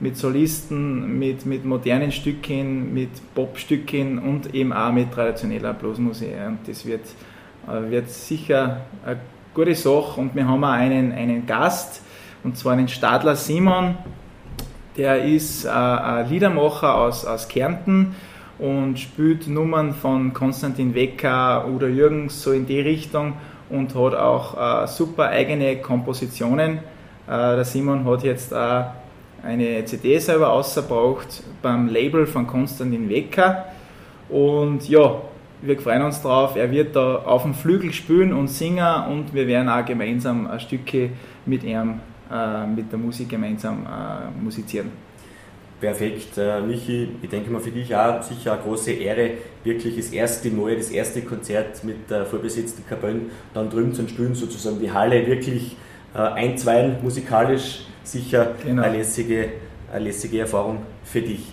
mit 0.00 0.16
Solisten, 0.16 1.18
mit, 1.18 1.44
mit 1.44 1.64
modernen 1.64 2.12
Stücken, 2.12 2.94
mit 2.94 3.10
Popstücken 3.34 4.18
und 4.18 4.54
eben 4.54 4.72
auch 4.72 4.92
mit 4.92 5.12
traditioneller 5.12 5.74
Bluesmusik. 5.74 6.34
Und 6.46 6.58
das 6.66 6.86
wird, 6.86 7.04
äh, 7.66 7.90
wird 7.90 8.08
sicher 8.08 8.82
eine 9.04 9.18
gute 9.54 9.74
Sache. 9.74 10.20
Und 10.20 10.34
wir 10.34 10.46
haben 10.46 10.62
auch 10.62 10.68
einen, 10.68 11.12
einen 11.12 11.46
Gast, 11.46 12.02
und 12.44 12.56
zwar 12.56 12.76
den 12.76 12.88
Stadler 12.88 13.34
Simon. 13.34 13.96
Der 14.96 15.24
ist 15.24 15.64
äh, 15.64 15.68
ein 15.68 16.28
Liedermacher 16.28 16.94
aus, 16.94 17.24
aus 17.24 17.48
Kärnten 17.48 18.14
und 18.58 18.98
spielt 18.98 19.48
Nummern 19.48 19.94
von 19.94 20.32
Konstantin 20.32 20.94
Wecker 20.94 21.66
oder 21.68 21.88
Jürgens 21.88 22.42
so 22.42 22.52
in 22.52 22.66
die 22.66 22.80
Richtung 22.80 23.34
und 23.68 23.94
hat 23.94 24.14
auch 24.14 24.84
äh, 24.84 24.86
super 24.86 25.28
eigene 25.28 25.76
Kompositionen. 25.76 26.80
der 27.28 27.64
Simon 27.64 28.06
hat 28.06 28.24
jetzt 28.24 28.54
auch 28.54 28.86
eine 29.42 29.84
CD 29.84 30.18
selber 30.18 30.52
ausgebraucht 30.52 31.42
beim 31.62 31.88
Label 31.88 32.26
von 32.26 32.46
Konstantin 32.46 33.08
Wecker. 33.08 33.66
Und 34.28 34.88
ja, 34.88 35.22
wir 35.62 35.80
freuen 35.80 36.02
uns 36.02 36.22
drauf. 36.22 36.56
Er 36.56 36.70
wird 36.70 36.94
da 36.94 37.16
auf 37.16 37.42
dem 37.42 37.54
Flügel 37.54 37.92
spielen 37.92 38.32
und 38.32 38.48
singen 38.48 39.04
und 39.10 39.34
wir 39.34 39.46
werden 39.46 39.68
auch 39.68 39.84
gemeinsam 39.84 40.46
ein 40.46 40.60
Stücke 40.60 41.10
mit 41.46 41.64
ihm, 41.64 42.00
äh, 42.30 42.66
mit 42.66 42.92
der 42.92 42.98
Musik 42.98 43.28
gemeinsam 43.28 43.86
äh, 43.86 44.42
musizieren. 44.42 44.90
Perfekt, 45.80 46.36
äh, 46.36 46.60
Michi, 46.60 47.08
ich 47.22 47.28
denke 47.28 47.52
mal 47.52 47.60
für 47.60 47.70
dich 47.70 47.94
auch 47.94 48.20
sicher 48.20 48.54
eine 48.54 48.62
große 48.62 48.90
Ehre, 48.92 49.30
wirklich 49.62 49.96
das 49.96 50.10
erste 50.10 50.50
Mal, 50.50 50.74
das 50.74 50.90
erste 50.90 51.22
Konzert 51.22 51.84
mit 51.84 52.10
äh, 52.10 52.24
vorbesetzten 52.24 52.84
Kapellen 52.84 53.30
dann 53.54 53.70
drüben 53.70 53.94
zu 53.94 54.06
spielen, 54.08 54.34
sozusagen 54.34 54.80
die 54.80 54.90
Halle 54.90 55.24
wirklich 55.24 55.76
äh, 56.14 56.18
einzweilen 56.18 56.96
musikalisch 57.00 57.86
sicher 58.10 58.54
genau. 58.62 58.82
eine, 58.82 58.98
lässige, 58.98 59.48
eine 59.92 60.04
lässige 60.04 60.40
Erfahrung 60.40 60.78
für 61.04 61.22
dich. 61.22 61.52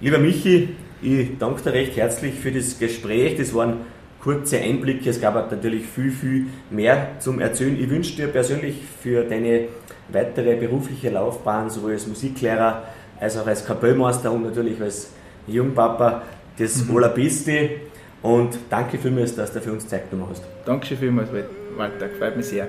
Lieber 0.00 0.18
Michi, 0.18 0.70
ich 1.02 1.38
danke 1.38 1.62
dir 1.62 1.72
recht 1.72 1.96
herzlich 1.96 2.34
für 2.34 2.52
das 2.52 2.78
Gespräch. 2.78 3.36
Das 3.36 3.54
waren 3.54 3.78
kurze 4.20 4.58
Einblicke. 4.58 5.10
Es 5.10 5.20
gab 5.20 5.34
natürlich 5.50 5.86
viel, 5.86 6.10
viel 6.10 6.46
mehr 6.70 7.18
zum 7.18 7.40
Erzählen. 7.40 7.80
Ich 7.80 7.90
wünsche 7.90 8.16
dir 8.16 8.28
persönlich 8.28 8.76
für 9.00 9.24
deine 9.24 9.68
weitere 10.08 10.56
berufliche 10.56 11.10
Laufbahn, 11.10 11.70
sowohl 11.70 11.92
als 11.92 12.06
Musiklehrer 12.06 12.82
als 13.20 13.36
auch 13.36 13.46
als 13.46 13.64
Kapellmeister 13.64 14.30
und 14.30 14.44
natürlich 14.44 14.80
als 14.80 15.10
Jungpapa, 15.46 16.22
das 16.58 16.84
mhm. 16.84 16.96
Allerbeste. 16.96 17.70
Und 18.22 18.58
danke 18.68 18.98
vielmals, 18.98 19.34
dass 19.36 19.52
du 19.52 19.60
für 19.60 19.72
uns 19.72 19.86
Zeit 19.86 20.10
genommen 20.10 20.30
hast. 20.30 20.42
Dankeschön 20.64 20.98
vielmals, 20.98 21.28
Walter. 21.76 22.08
Freut 22.18 22.36
mich 22.36 22.46
sehr. 22.46 22.68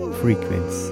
frequency. 0.21 0.91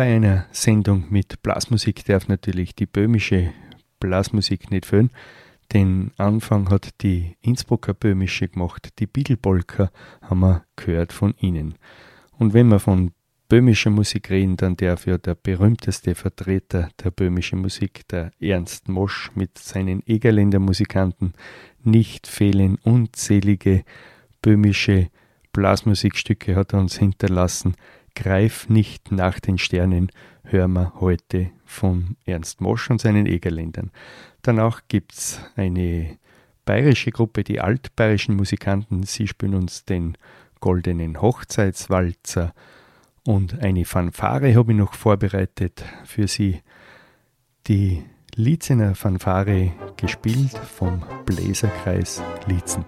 Bei 0.00 0.16
einer 0.16 0.46
Sendung 0.50 1.04
mit 1.10 1.42
Blasmusik 1.42 2.06
darf 2.06 2.26
natürlich 2.26 2.74
die 2.74 2.86
böhmische 2.86 3.52
Blasmusik 3.98 4.70
nicht 4.70 4.86
fehlen. 4.86 5.10
Den 5.74 6.12
Anfang 6.16 6.70
hat 6.70 7.02
die 7.02 7.36
Innsbrucker 7.42 7.92
Böhmische 7.92 8.48
gemacht. 8.48 8.94
Die 8.98 9.06
Biegelpolka 9.06 9.90
haben 10.22 10.40
wir 10.40 10.64
gehört 10.74 11.12
von 11.12 11.34
ihnen. 11.38 11.74
Und 12.38 12.54
wenn 12.54 12.68
wir 12.68 12.78
von 12.78 13.10
böhmischer 13.50 13.90
Musik 13.90 14.30
reden, 14.30 14.56
dann 14.56 14.74
darf 14.74 15.04
ja 15.06 15.18
der 15.18 15.34
berühmteste 15.34 16.14
Vertreter 16.14 16.88
der 17.04 17.10
böhmischen 17.10 17.58
Musik, 17.58 18.08
der 18.08 18.30
Ernst 18.40 18.88
Mosch 18.88 19.30
mit 19.34 19.58
seinen 19.58 20.02
Egerländer 20.06 20.60
Musikanten, 20.60 21.34
nicht 21.84 22.26
fehlen. 22.26 22.78
Unzählige 22.84 23.84
böhmische 24.40 25.10
Blasmusikstücke 25.52 26.56
hat 26.56 26.72
er 26.72 26.78
uns 26.78 26.96
hinterlassen. 26.96 27.74
Greif 28.20 28.68
nicht 28.68 29.12
nach 29.12 29.40
den 29.40 29.56
Sternen, 29.56 30.12
hören 30.44 30.74
wir 30.74 30.92
heute 31.00 31.52
von 31.64 32.16
Ernst 32.26 32.60
Mosch 32.60 32.90
und 32.90 33.00
seinen 33.00 33.24
Egerländern. 33.24 33.90
Danach 34.42 34.82
gibt 34.88 35.14
es 35.14 35.40
eine 35.56 36.18
bayerische 36.66 37.12
Gruppe, 37.12 37.44
die 37.44 37.60
altbayerischen 37.60 38.36
Musikanten. 38.36 39.04
Sie 39.04 39.26
spielen 39.26 39.54
uns 39.54 39.86
den 39.86 40.18
Goldenen 40.60 41.22
Hochzeitswalzer 41.22 42.52
und 43.24 43.60
eine 43.60 43.86
Fanfare 43.86 44.54
habe 44.54 44.72
ich 44.72 44.78
noch 44.78 44.92
vorbereitet 44.92 45.82
für 46.04 46.28
Sie. 46.28 46.60
Die 47.68 48.04
Lietzener 48.34 48.96
Fanfare 48.96 49.72
gespielt 49.96 50.58
vom 50.58 51.02
Bläserkreis 51.24 52.22
Lietzen. 52.46 52.84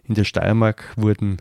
In 0.04 0.14
der 0.14 0.24
Steiermark 0.24 0.94
wurden 0.96 1.36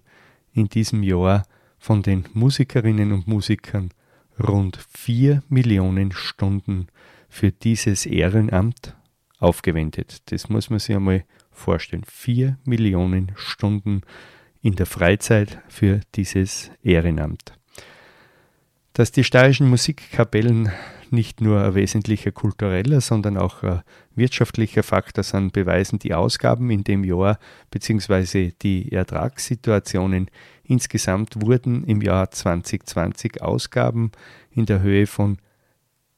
in 0.51 0.67
diesem 0.67 1.03
Jahr 1.03 1.45
von 1.77 2.01
den 2.01 2.25
Musikerinnen 2.33 3.13
und 3.13 3.27
Musikern 3.27 3.91
rund 4.39 4.77
4 4.91 5.43
Millionen 5.47 6.11
Stunden 6.11 6.87
für 7.29 7.51
dieses 7.51 8.05
Ehrenamt 8.05 8.95
aufgewendet. 9.39 10.31
Das 10.31 10.49
muss 10.49 10.69
man 10.69 10.79
sich 10.79 10.95
einmal 10.95 11.23
vorstellen. 11.51 12.03
4 12.05 12.57
Millionen 12.65 13.31
Stunden 13.35 14.01
in 14.61 14.75
der 14.75 14.85
Freizeit 14.85 15.61
für 15.67 16.01
dieses 16.15 16.71
Ehrenamt. 16.83 17.53
Dass 18.93 19.11
die 19.11 19.23
steirischen 19.23 19.69
Musikkapellen 19.69 20.71
nicht 21.09 21.41
nur 21.41 21.63
ein 21.63 21.73
wesentlicher 21.73 22.31
kultureller, 22.31 23.01
sondern 23.01 23.37
auch 23.37 23.63
wirtschaftlicher 24.13 24.83
Faktor 24.83 25.23
sind, 25.23 25.51
beweisen 25.51 25.97
die 25.97 26.13
Ausgaben 26.13 26.69
in 26.69 26.83
dem 26.83 27.03
Jahr 27.03 27.39
bzw. 27.71 28.51
die 28.61 28.91
Ertragssituationen. 28.91 30.29
Insgesamt 30.63 31.41
wurden 31.41 31.85
im 31.85 32.01
Jahr 32.01 32.29
2020 32.29 33.41
Ausgaben 33.41 34.11
in 34.51 34.67
der 34.67 34.81
Höhe 34.81 35.07
von 35.07 35.39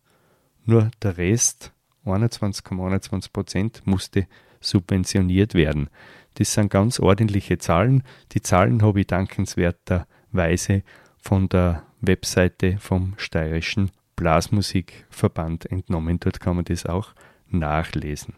Nur 0.64 0.91
der 1.03 1.19
Rest, 1.19 1.73
21,21 2.07 3.33
Prozent, 3.33 3.83
musste 3.85 4.27
subventioniert 4.61 5.55
werden. 5.55 5.91
Das 6.35 6.55
sind 6.55 6.71
ganz 6.71 6.99
ordentliche 6.99 7.59
Zahlen. 7.59 8.03
Die 8.33 8.41
Zahlen 8.41 8.83
habe 8.83 9.01
ich 9.01 9.07
dankenswerterweise 9.07 10.83
von 11.29 11.47
der 11.51 11.83
Webseite 12.01 12.79
vom 12.79 13.12
Steirischen 13.18 13.91
Blasmusikverband 14.16 15.70
entnommen. 15.70 16.18
Dort 16.18 16.41
kann 16.41 16.57
man 16.57 16.64
das 16.64 16.87
auch 16.87 17.12
nachlesen. 17.51 18.33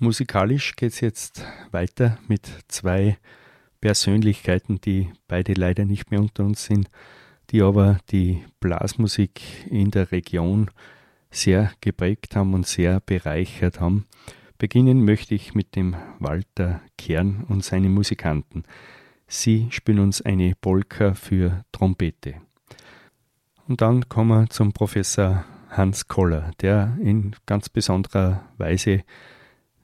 Musikalisch 0.00 0.74
geht 0.74 0.94
es 0.94 1.00
jetzt 1.00 1.46
weiter 1.70 2.18
mit 2.26 2.50
zwei 2.66 3.18
Persönlichkeiten, 3.80 4.80
die 4.80 5.12
beide 5.28 5.52
leider 5.52 5.84
nicht 5.84 6.10
mehr 6.10 6.18
unter 6.18 6.42
uns 6.42 6.64
sind, 6.64 6.90
die 7.50 7.62
aber 7.62 7.98
die 8.10 8.42
Blasmusik 8.58 9.42
in 9.70 9.92
der 9.92 10.10
Region 10.10 10.72
sehr 11.30 11.70
geprägt 11.80 12.34
haben 12.34 12.52
und 12.52 12.66
sehr 12.66 12.98
bereichert 12.98 13.78
haben. 13.78 14.06
Beginnen 14.58 15.04
möchte 15.04 15.36
ich 15.36 15.54
mit 15.54 15.76
dem 15.76 15.94
Walter 16.18 16.80
Kern 16.98 17.44
und 17.48 17.62
seinen 17.62 17.94
Musikanten. 17.94 18.64
Sie 19.34 19.68
spielen 19.70 19.98
uns 19.98 20.20
eine 20.20 20.54
Polka 20.54 21.14
für 21.14 21.64
Trompete. 21.72 22.34
Und 23.66 23.80
dann 23.80 24.06
kommen 24.10 24.28
wir 24.28 24.50
zum 24.50 24.74
Professor 24.74 25.46
Hans 25.70 26.06
Koller, 26.06 26.50
der 26.60 26.98
in 27.00 27.34
ganz 27.46 27.70
besonderer 27.70 28.46
Weise 28.58 29.04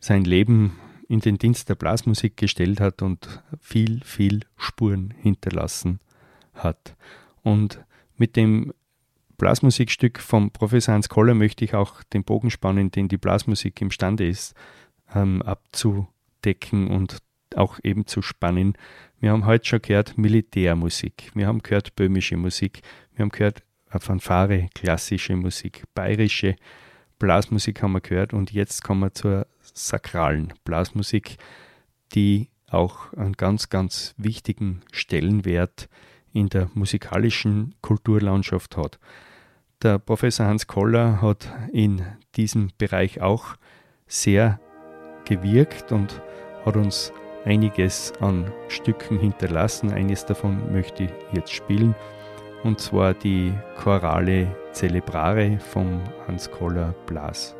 sein 0.00 0.24
Leben 0.24 0.78
in 1.08 1.20
den 1.20 1.38
Dienst 1.38 1.70
der 1.70 1.76
Blasmusik 1.76 2.36
gestellt 2.36 2.78
hat 2.78 3.00
und 3.00 3.42
viel, 3.58 4.04
viel 4.04 4.40
Spuren 4.58 5.14
hinterlassen 5.16 6.00
hat. 6.52 6.94
Und 7.42 7.82
mit 8.18 8.36
dem 8.36 8.74
Blasmusikstück 9.38 10.18
vom 10.18 10.50
Professor 10.50 10.92
Hans 10.92 11.08
Koller 11.08 11.32
möchte 11.32 11.64
ich 11.64 11.74
auch 11.74 12.02
den 12.02 12.22
Bogen 12.22 12.50
spannen, 12.50 12.90
den 12.90 13.08
die 13.08 13.16
Blasmusik 13.16 13.80
imstande 13.80 14.28
ist, 14.28 14.54
ähm, 15.14 15.40
abzudecken 15.40 16.88
und 16.88 17.22
auch 17.56 17.78
eben 17.82 18.06
zu 18.06 18.22
spannen. 18.22 18.76
Wir 19.20 19.32
haben 19.32 19.46
heute 19.46 19.66
schon 19.66 19.82
gehört 19.82 20.18
Militärmusik, 20.18 21.30
wir 21.34 21.46
haben 21.46 21.62
gehört 21.62 21.96
böhmische 21.96 22.36
Musik, 22.36 22.82
wir 23.14 23.22
haben 23.22 23.30
gehört 23.30 23.62
Fanfare, 23.88 24.68
klassische 24.74 25.34
Musik, 25.34 25.84
bayerische 25.94 26.56
Blasmusik 27.18 27.82
haben 27.82 27.92
wir 27.92 28.00
gehört 28.00 28.32
und 28.32 28.52
jetzt 28.52 28.84
kommen 28.84 29.00
wir 29.00 29.12
zur 29.12 29.46
sakralen 29.60 30.52
Blasmusik, 30.64 31.36
die 32.14 32.48
auch 32.70 33.12
einen 33.14 33.32
ganz, 33.32 33.70
ganz 33.70 34.14
wichtigen 34.18 34.82
Stellenwert 34.92 35.88
in 36.32 36.48
der 36.48 36.70
musikalischen 36.74 37.74
Kulturlandschaft 37.80 38.76
hat. 38.76 38.98
Der 39.82 39.98
Professor 39.98 40.46
Hans 40.46 40.66
Koller 40.66 41.22
hat 41.22 41.52
in 41.72 42.04
diesem 42.36 42.70
Bereich 42.78 43.20
auch 43.20 43.56
sehr 44.06 44.60
gewirkt 45.24 45.92
und 45.92 46.20
hat 46.64 46.76
uns 46.76 47.12
einiges 47.48 48.12
an 48.20 48.52
Stücken 48.68 49.18
hinterlassen. 49.18 49.92
Eines 49.92 50.24
davon 50.26 50.72
möchte 50.72 51.04
ich 51.04 51.10
jetzt 51.32 51.52
spielen, 51.52 51.94
und 52.62 52.78
zwar 52.78 53.14
die 53.14 53.52
Chorale 53.82 54.54
Celebrare 54.72 55.58
vom 55.58 56.00
Hans 56.26 56.50
Koller 56.50 56.94
Blas 57.06 57.56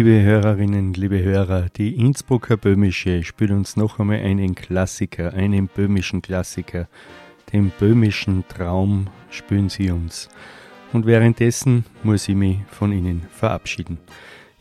Liebe 0.00 0.22
Hörerinnen, 0.22 0.94
liebe 0.94 1.22
Hörer, 1.22 1.66
die 1.76 1.94
Innsbrucker 1.94 2.56
Böhmische 2.56 3.22
spielt 3.22 3.50
uns 3.50 3.76
noch 3.76 3.98
einmal 3.98 4.20
einen 4.20 4.54
Klassiker, 4.54 5.34
einen 5.34 5.68
böhmischen 5.68 6.22
Klassiker. 6.22 6.88
Den 7.52 7.70
böhmischen 7.78 8.48
Traum 8.48 9.08
spüren 9.28 9.68
sie 9.68 9.90
uns. 9.90 10.30
Und 10.94 11.04
währenddessen 11.04 11.84
muss 12.02 12.26
ich 12.30 12.34
mich 12.34 12.60
von 12.70 12.92
Ihnen 12.92 13.26
verabschieden. 13.30 13.98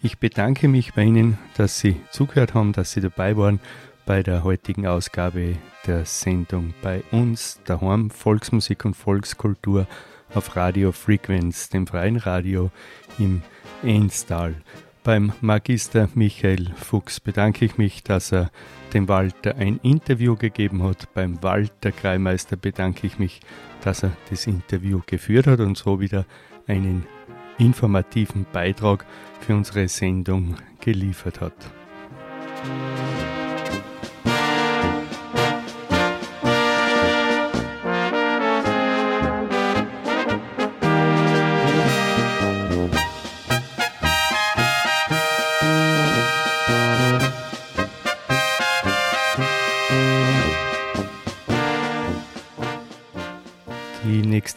Ich 0.01 0.17
bedanke 0.17 0.67
mich 0.67 0.93
bei 0.93 1.03
Ihnen, 1.03 1.37
dass 1.55 1.79
Sie 1.79 1.95
zugehört 2.11 2.53
haben, 2.53 2.73
dass 2.73 2.91
Sie 2.91 2.99
dabei 2.99 3.37
waren 3.37 3.61
bei 4.05 4.23
der 4.23 4.43
heutigen 4.43 4.87
Ausgabe 4.87 5.55
der 5.87 6.03
Sendung 6.03 6.73
bei 6.81 7.01
uns, 7.11 7.61
daheim 7.63 8.09
Volksmusik 8.09 8.83
und 8.83 8.93
Volkskultur 8.93 9.87
auf 10.33 10.57
Radio 10.57 10.91
Frequenz, 10.91 11.69
dem 11.69 11.87
freien 11.87 12.17
Radio 12.17 12.71
im 13.17 13.41
Enstal. 13.83 14.55
Beim 15.03 15.31
Magister 15.39 16.09
Michael 16.13 16.71
Fuchs 16.75 17.21
bedanke 17.21 17.63
ich 17.63 17.77
mich, 17.77 18.03
dass 18.03 18.33
er 18.33 18.51
dem 18.93 19.07
Walter 19.07 19.55
ein 19.55 19.79
Interview 19.81 20.35
gegeben 20.35 20.83
hat. 20.83 21.13
Beim 21.13 21.41
Walter 21.41 21.91
Kreimeister 21.91 22.57
bedanke 22.57 23.07
ich 23.07 23.17
mich, 23.17 23.39
dass 23.81 24.03
er 24.03 24.11
das 24.29 24.45
Interview 24.45 25.01
geführt 25.05 25.47
hat 25.47 25.61
und 25.61 25.77
so 25.77 26.01
wieder 26.01 26.25
einen 26.67 27.05
informativen 27.57 28.45
Beitrag 28.51 29.05
für 29.39 29.55
unsere 29.55 29.87
Sendung 29.87 30.55
geliefert 30.81 31.39
hat. 31.39 31.55